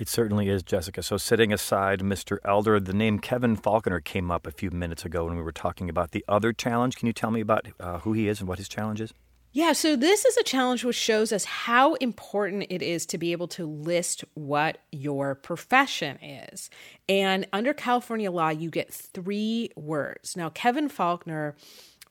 It 0.02 0.10
certainly 0.10 0.50
is, 0.50 0.64
Jessica. 0.64 1.04
So, 1.04 1.18
setting 1.18 1.54
aside 1.54 2.00
Mr. 2.00 2.40
Elder, 2.44 2.80
the 2.80 2.92
name 2.92 3.20
Kevin 3.20 3.56
Faulconer 3.56 4.04
came 4.04 4.32
up 4.32 4.48
a 4.48 4.52
few 4.52 4.72
minutes 4.72 5.06
ago 5.06 5.26
when 5.26 5.36
we 5.36 5.44
were 5.44 5.52
talking 5.52 5.92
about 5.92 6.10
the 6.10 6.26
other 6.28 6.54
challenge. 6.54 6.96
Can 6.96 7.06
you 7.06 7.14
tell 7.14 7.30
me 7.30 7.40
about 7.40 7.68
uh, 7.80 8.00
who 8.00 8.14
he 8.14 8.28
is 8.28 8.40
and 8.40 8.50
what 8.50 8.58
his 8.58 8.68
challenge 8.68 9.00
is? 9.00 9.14
Yeah, 9.52 9.74
so 9.74 9.96
this 9.96 10.26
is 10.26 10.38
a 10.38 10.44
challenge 10.44 10.84
which 10.84 10.96
shows 10.96 11.32
us 11.32 11.46
how 11.46 11.94
important 11.96 12.66
it 12.72 12.82
is 12.82 13.06
to 13.08 13.20
be 13.20 13.32
able 13.32 13.48
to 13.50 13.68
list 13.68 14.24
what 14.34 14.80
your 14.92 15.36
profession 15.36 16.18
is. 16.24 16.72
And 17.08 17.46
under 17.54 17.72
California 17.72 18.32
law, 18.32 18.50
you 18.50 18.72
get 18.72 18.92
three 18.92 19.70
words. 19.76 20.36
Now, 20.36 20.50
Kevin 20.50 20.90
Faulconer 20.90 21.54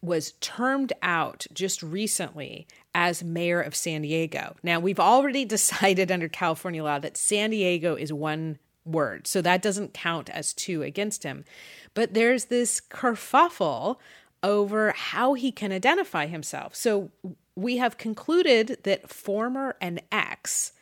was 0.02 0.32
termed 0.40 0.92
out 1.02 1.46
just 1.52 1.82
recently 1.82 2.66
as 2.94 3.22
mayor 3.22 3.60
of 3.60 3.74
San 3.74 4.02
Diego. 4.02 4.56
Now, 4.62 4.80
we've 4.80 5.00
already 5.00 5.44
decided 5.46 6.10
under 6.10 6.28
California 6.28 6.82
law 6.82 6.98
that 6.98 7.16
San 7.16 7.50
Diego 7.50 7.94
is 7.94 8.12
one 8.12 8.58
word, 8.84 9.26
so 9.26 9.42
that 9.42 9.62
doesn't 9.62 9.94
count 9.94 10.30
as 10.30 10.54
two 10.54 10.82
against 10.82 11.22
him. 11.22 11.44
But 11.94 12.14
there's 12.14 12.46
this 12.46 12.80
kerfuffle 12.80 13.96
over 14.42 14.92
how 14.92 15.34
he 15.34 15.52
can 15.52 15.70
identify 15.70 16.26
himself. 16.26 16.74
So 16.74 17.10
we 17.54 17.76
have 17.76 17.98
concluded 17.98 18.78
that 18.84 19.10
former 19.10 19.76
and 19.80 20.00
ex 20.10 20.72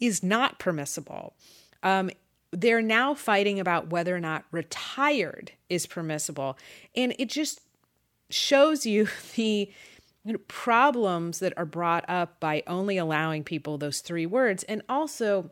is 0.00 0.22
not 0.22 0.58
permissible. 0.58 1.34
Um, 1.82 2.10
they're 2.50 2.82
now 2.82 3.14
fighting 3.14 3.60
about 3.60 3.90
whether 3.90 4.14
or 4.14 4.20
not 4.20 4.44
retired 4.50 5.52
is 5.68 5.86
permissible. 5.86 6.58
And 6.96 7.14
it 7.18 7.28
just 7.28 7.60
shows 8.30 8.86
you 8.86 9.08
the 9.36 9.70
problems 10.48 11.40
that 11.40 11.52
are 11.56 11.66
brought 11.66 12.04
up 12.08 12.40
by 12.40 12.62
only 12.66 12.96
allowing 12.96 13.44
people 13.44 13.76
those 13.76 14.00
three 14.00 14.26
words. 14.26 14.62
And 14.64 14.82
also, 14.88 15.50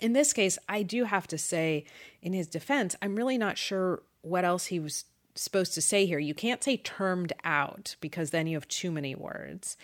in 0.00 0.12
this 0.12 0.32
case, 0.32 0.58
I 0.68 0.82
do 0.82 1.04
have 1.04 1.26
to 1.28 1.38
say, 1.38 1.84
in 2.20 2.32
his 2.32 2.46
defense, 2.46 2.94
I'm 3.00 3.16
really 3.16 3.38
not 3.38 3.56
sure 3.56 4.02
what 4.22 4.44
else 4.44 4.66
he 4.66 4.78
was 4.78 5.04
supposed 5.34 5.74
to 5.74 5.82
say 5.82 6.06
here. 6.06 6.18
You 6.18 6.34
can't 6.34 6.62
say 6.62 6.76
termed 6.76 7.32
out 7.44 7.96
because 8.00 8.30
then 8.30 8.46
you 8.46 8.56
have 8.56 8.68
too 8.68 8.90
many 8.90 9.14
words. 9.14 9.76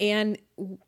And 0.00 0.38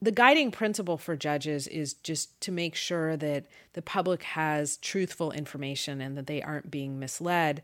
the 0.03 0.11
guiding 0.11 0.51
principle 0.51 0.99
for 0.99 1.17
judges 1.17 1.69
is 1.69 1.95
just 1.95 2.41
to 2.41 2.53
make 2.53 2.75
sure 2.75 3.17
that 3.17 3.47
the 3.75 3.83
public 3.83 4.25
has 4.25 4.79
truthful 4.79 5.31
information 5.31 6.01
and 6.01 6.17
that 6.17 6.27
they 6.27 6.43
aren't 6.43 6.71
being 6.71 6.99
misled. 6.99 7.63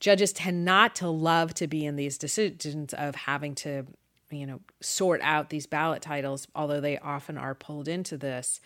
Judges 0.00 0.32
tend 0.32 0.64
not 0.64 0.94
to 0.96 1.08
love 1.08 1.54
to 1.54 1.66
be 1.66 1.84
in 1.84 1.96
these 1.96 2.18
decisions 2.18 2.94
of 2.94 3.14
having 3.14 3.54
to, 3.56 3.84
you 4.30 4.46
know, 4.46 4.60
sort 4.80 5.20
out 5.22 5.50
these 5.50 5.66
ballot 5.66 6.02
titles, 6.02 6.46
although 6.54 6.80
they 6.80 6.98
often 6.98 7.36
are 7.36 7.54
pulled 7.54 7.88
into 7.88 8.16
this. 8.16 8.60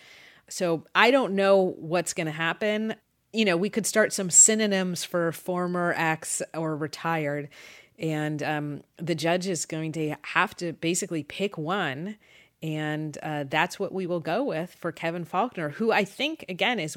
So 0.49 0.85
I 0.95 1.11
don't 1.11 1.35
know 1.35 1.75
what's 1.79 2.13
going 2.13 2.27
to 2.27 2.33
happen. 2.33 2.95
You 3.33 3.47
know, 3.47 3.57
we 3.57 3.71
could 3.71 3.87
start 3.87 4.13
some 4.13 4.29
synonyms 4.29 5.05
for 5.05 5.33
former 5.33 5.95
ex 5.97 6.43
or 6.55 6.77
retired 6.77 7.49
and 7.99 8.43
um, 8.43 8.83
the 8.97 9.15
judge 9.15 9.47
is 9.47 9.65
going 9.65 9.93
to 9.93 10.17
have 10.23 10.57
to 10.57 10.73
basically 10.73 11.23
pick 11.23 11.57
one 11.57 12.17
and 12.63 13.19
uh, 13.23 13.45
that's 13.49 13.79
what 13.79 13.93
we 13.93 14.07
will 14.07 14.21
go 14.21 14.45
with 14.45 14.73
for 14.75 14.93
Kevin 14.93 15.25
Faulconer, 15.25 15.73
who 15.73 15.91
I 15.91 16.05
think, 16.05 16.45
again, 16.49 16.79
is 16.79 16.97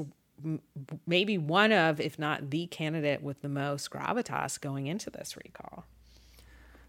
maybe 1.07 1.37
one 1.37 1.71
of, 1.71 1.99
if 1.99 2.19
not 2.19 2.49
the 2.49 2.67
candidate 2.67 3.21
with 3.21 3.41
the 3.41 3.49
most 3.49 3.89
gravitas 3.89 4.59
going 4.59 4.87
into 4.87 5.09
this 5.09 5.35
recall. 5.37 5.85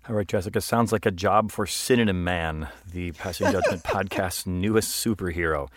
All 0.09 0.15
right, 0.15 0.29
Jessica, 0.29 0.61
sounds 0.61 0.93
like 0.93 1.05
a 1.05 1.11
job 1.11 1.51
for 1.51 1.67
Synonym 1.67 2.23
Man, 2.23 2.69
the 2.93 3.11
Passing 3.13 3.51
Judgment 3.51 3.83
podcast's 3.85 4.47
newest 4.47 5.05
superhero. 5.05 5.69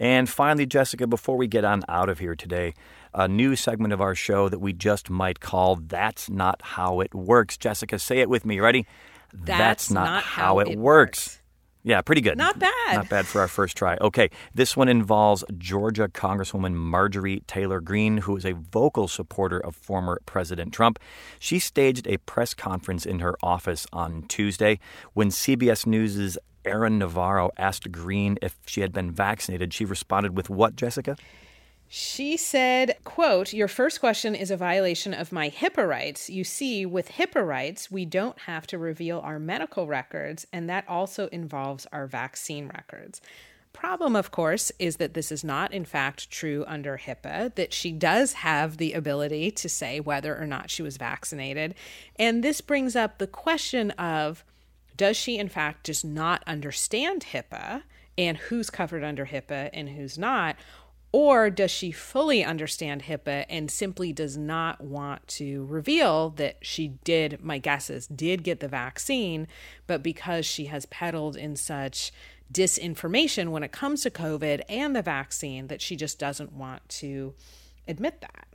And 0.00 0.28
finally, 0.28 0.64
Jessica, 0.64 1.06
before 1.06 1.36
we 1.36 1.46
get 1.46 1.64
on 1.64 1.82
out 1.86 2.08
of 2.08 2.18
here 2.18 2.34
today, 2.34 2.72
a 3.12 3.28
new 3.28 3.54
segment 3.56 3.92
of 3.92 4.00
our 4.00 4.14
show 4.14 4.48
that 4.48 4.58
we 4.58 4.72
just 4.72 5.10
might 5.10 5.40
call 5.40 5.76
That's 5.76 6.30
Not 6.30 6.62
How 6.62 7.00
It 7.00 7.14
Works. 7.14 7.58
Jessica, 7.58 7.98
say 7.98 8.20
it 8.20 8.30
with 8.30 8.46
me. 8.46 8.58
Ready? 8.58 8.86
That's, 9.34 9.58
That's 9.58 9.90
not, 9.90 10.04
not, 10.04 10.22
how, 10.22 10.42
how 10.44 10.58
it, 10.60 10.68
it 10.68 10.78
works. 10.78 11.26
works. 11.26 11.40
Yeah, 11.86 12.00
pretty 12.00 12.22
good. 12.22 12.38
Not 12.38 12.58
bad. 12.58 12.94
Not 12.94 13.10
bad 13.10 13.26
for 13.26 13.42
our 13.42 13.48
first 13.48 13.76
try. 13.76 13.98
Okay, 14.00 14.30
this 14.54 14.74
one 14.74 14.88
involves 14.88 15.44
Georgia 15.58 16.08
Congresswoman 16.08 16.72
Marjorie 16.72 17.42
Taylor 17.46 17.82
Greene, 17.82 18.18
who 18.18 18.34
is 18.38 18.46
a 18.46 18.52
vocal 18.52 19.06
supporter 19.06 19.60
of 19.60 19.76
former 19.76 20.18
President 20.24 20.72
Trump. 20.72 20.98
She 21.38 21.58
staged 21.58 22.06
a 22.06 22.16
press 22.16 22.54
conference 22.54 23.04
in 23.04 23.18
her 23.18 23.36
office 23.42 23.86
on 23.92 24.22
Tuesday 24.28 24.80
when 25.12 25.28
CBS 25.28 25.84
News' 25.84 26.38
Aaron 26.64 26.98
Navarro 26.98 27.50
asked 27.58 27.92
Greene 27.92 28.38
if 28.40 28.58
she 28.64 28.80
had 28.80 28.94
been 28.94 29.10
vaccinated. 29.10 29.74
She 29.74 29.84
responded 29.84 30.34
with 30.34 30.48
what, 30.48 30.76
Jessica? 30.76 31.18
She 31.96 32.36
said, 32.36 32.96
quote, 33.04 33.52
Your 33.52 33.68
first 33.68 34.00
question 34.00 34.34
is 34.34 34.50
a 34.50 34.56
violation 34.56 35.14
of 35.14 35.30
my 35.30 35.48
HIPAA 35.48 35.88
rights. 35.88 36.28
You 36.28 36.42
see, 36.42 36.84
with 36.84 37.12
HIPAA 37.12 37.46
rights, 37.46 37.88
we 37.88 38.04
don't 38.04 38.36
have 38.36 38.66
to 38.66 38.78
reveal 38.78 39.20
our 39.20 39.38
medical 39.38 39.86
records, 39.86 40.44
and 40.52 40.68
that 40.68 40.88
also 40.88 41.28
involves 41.28 41.86
our 41.92 42.08
vaccine 42.08 42.66
records. 42.66 43.20
Problem, 43.72 44.16
of 44.16 44.32
course, 44.32 44.72
is 44.80 44.96
that 44.96 45.14
this 45.14 45.30
is 45.30 45.44
not, 45.44 45.72
in 45.72 45.84
fact, 45.84 46.32
true 46.32 46.64
under 46.66 46.98
HIPAA, 46.98 47.54
that 47.54 47.72
she 47.72 47.92
does 47.92 48.32
have 48.32 48.78
the 48.78 48.92
ability 48.94 49.52
to 49.52 49.68
say 49.68 50.00
whether 50.00 50.36
or 50.36 50.48
not 50.48 50.70
she 50.70 50.82
was 50.82 50.96
vaccinated. 50.96 51.76
And 52.16 52.42
this 52.42 52.60
brings 52.60 52.96
up 52.96 53.18
the 53.18 53.28
question 53.28 53.92
of 53.92 54.42
does 54.96 55.16
she, 55.16 55.38
in 55.38 55.48
fact, 55.48 55.86
just 55.86 56.04
not 56.04 56.42
understand 56.44 57.26
HIPAA 57.32 57.84
and 58.18 58.36
who's 58.36 58.70
covered 58.70 59.04
under 59.04 59.26
HIPAA 59.26 59.70
and 59.72 59.90
who's 59.90 60.18
not? 60.18 60.56
Or 61.16 61.48
does 61.48 61.70
she 61.70 61.92
fully 61.92 62.42
understand 62.42 63.04
HIPAA 63.04 63.46
and 63.48 63.70
simply 63.70 64.12
does 64.12 64.36
not 64.36 64.80
want 64.80 65.24
to 65.28 65.64
reveal 65.66 66.30
that 66.30 66.56
she 66.60 66.88
did, 67.04 67.40
my 67.40 67.58
guess 67.58 67.88
is, 67.88 68.08
did 68.08 68.42
get 68.42 68.58
the 68.58 68.66
vaccine, 68.66 69.46
but 69.86 70.02
because 70.02 70.44
she 70.44 70.64
has 70.64 70.86
peddled 70.86 71.36
in 71.36 71.54
such 71.54 72.10
disinformation 72.52 73.50
when 73.50 73.62
it 73.62 73.70
comes 73.70 74.02
to 74.02 74.10
COVID 74.10 74.62
and 74.68 74.96
the 74.96 75.02
vaccine, 75.02 75.68
that 75.68 75.80
she 75.80 75.94
just 75.94 76.18
doesn't 76.18 76.52
want 76.52 76.88
to 76.88 77.34
admit 77.86 78.20
that? 78.20 78.48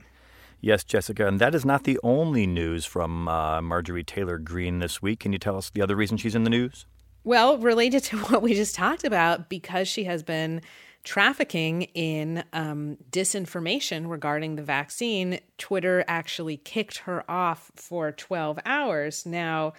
Yes, 0.60 0.84
Jessica, 0.84 1.26
and 1.26 1.40
that 1.40 1.54
is 1.54 1.64
not 1.64 1.84
the 1.84 1.98
only 2.02 2.46
news 2.46 2.84
from 2.84 3.26
uh, 3.26 3.62
Marjorie 3.62 4.04
Taylor 4.04 4.36
Greene 4.36 4.80
this 4.80 5.00
week. 5.00 5.20
Can 5.20 5.32
you 5.32 5.38
tell 5.38 5.56
us 5.56 5.70
the 5.70 5.80
other 5.80 5.96
reason 5.96 6.18
she's 6.18 6.34
in 6.34 6.44
the 6.44 6.50
news? 6.50 6.84
Well, 7.24 7.56
related 7.56 8.02
to 8.04 8.18
what 8.24 8.42
we 8.42 8.52
just 8.52 8.74
talked 8.74 9.04
about, 9.04 9.48
because 9.48 9.88
she 9.88 10.04
has 10.04 10.22
been 10.22 10.60
trafficking 11.04 11.82
in 11.94 12.44
um, 12.52 12.98
disinformation 13.10 14.08
regarding 14.08 14.56
the 14.56 14.62
vaccine, 14.62 15.40
Twitter 15.58 16.04
actually 16.06 16.56
kicked 16.58 16.98
her 16.98 17.28
off 17.30 17.70
for 17.74 18.12
12 18.12 18.58
hours. 18.64 19.24
Now, 19.24 19.72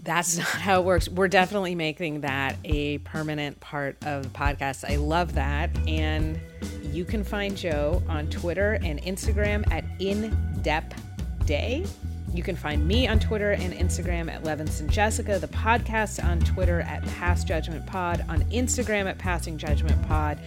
That's 0.00 0.38
not 0.38 0.46
how 0.46 0.80
it 0.80 0.84
works. 0.84 1.08
We're 1.08 1.28
definitely 1.28 1.74
making 1.74 2.20
that 2.20 2.56
a 2.64 2.98
permanent 2.98 3.60
part 3.60 3.96
of 4.04 4.22
the 4.22 4.28
podcast. 4.30 4.88
I 4.88 4.96
love 4.96 5.34
that. 5.34 5.70
And 5.88 6.40
you 6.82 7.04
can 7.04 7.24
find 7.24 7.56
Joe 7.56 8.02
on 8.08 8.28
Twitter 8.30 8.78
and 8.82 9.02
Instagram 9.02 9.70
at 9.72 9.84
In 9.98 10.36
Depth 10.62 11.02
Day. 11.46 11.84
You 12.32 12.42
can 12.42 12.56
find 12.56 12.86
me 12.86 13.08
on 13.08 13.18
Twitter 13.18 13.52
and 13.52 13.72
Instagram 13.72 14.30
at 14.30 14.44
Levinson 14.44 14.88
Jessica, 14.88 15.38
the 15.38 15.48
podcast 15.48 16.22
on 16.22 16.40
Twitter 16.40 16.80
at 16.82 17.02
Pass 17.06 17.42
Judgment 17.42 17.86
Pod, 17.86 18.24
on 18.28 18.42
Instagram 18.44 19.06
at 19.06 19.18
Passing 19.18 19.58
Judgment 19.58 20.00
Pod. 20.06 20.38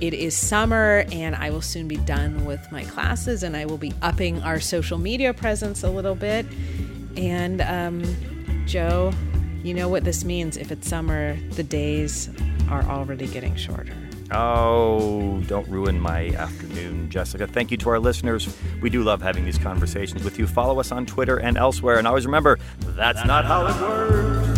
It 0.00 0.14
is 0.14 0.36
summer, 0.36 1.04
and 1.10 1.34
I 1.34 1.50
will 1.50 1.62
soon 1.62 1.88
be 1.88 1.96
done 1.96 2.44
with 2.44 2.70
my 2.70 2.84
classes, 2.84 3.42
and 3.42 3.56
I 3.56 3.64
will 3.64 3.78
be 3.78 3.92
upping 4.02 4.40
our 4.42 4.60
social 4.60 4.98
media 4.98 5.34
presence 5.34 5.82
a 5.82 5.90
little 5.90 6.14
bit. 6.14 6.46
And 7.16 7.60
um, 7.62 8.04
Joe, 8.68 9.12
you 9.62 9.72
know 9.72 9.88
what 9.88 10.04
this 10.04 10.24
means. 10.24 10.58
If 10.58 10.70
it's 10.70 10.86
summer, 10.86 11.36
the 11.52 11.62
days 11.62 12.28
are 12.68 12.82
already 12.82 13.26
getting 13.26 13.56
shorter. 13.56 13.94
Oh, 14.30 15.42
don't 15.46 15.66
ruin 15.68 15.98
my 15.98 16.28
afternoon, 16.34 17.08
Jessica. 17.08 17.46
Thank 17.46 17.70
you 17.70 17.78
to 17.78 17.88
our 17.88 17.98
listeners. 17.98 18.54
We 18.82 18.90
do 18.90 19.02
love 19.02 19.22
having 19.22 19.46
these 19.46 19.56
conversations 19.56 20.22
with 20.22 20.38
you. 20.38 20.46
Follow 20.46 20.78
us 20.80 20.92
on 20.92 21.06
Twitter 21.06 21.38
and 21.38 21.56
elsewhere. 21.56 21.96
And 21.96 22.06
always 22.06 22.26
remember, 22.26 22.58
that's 22.80 23.24
not 23.24 23.46
how 23.46 23.66
it 23.66 23.80
works. 23.80 24.57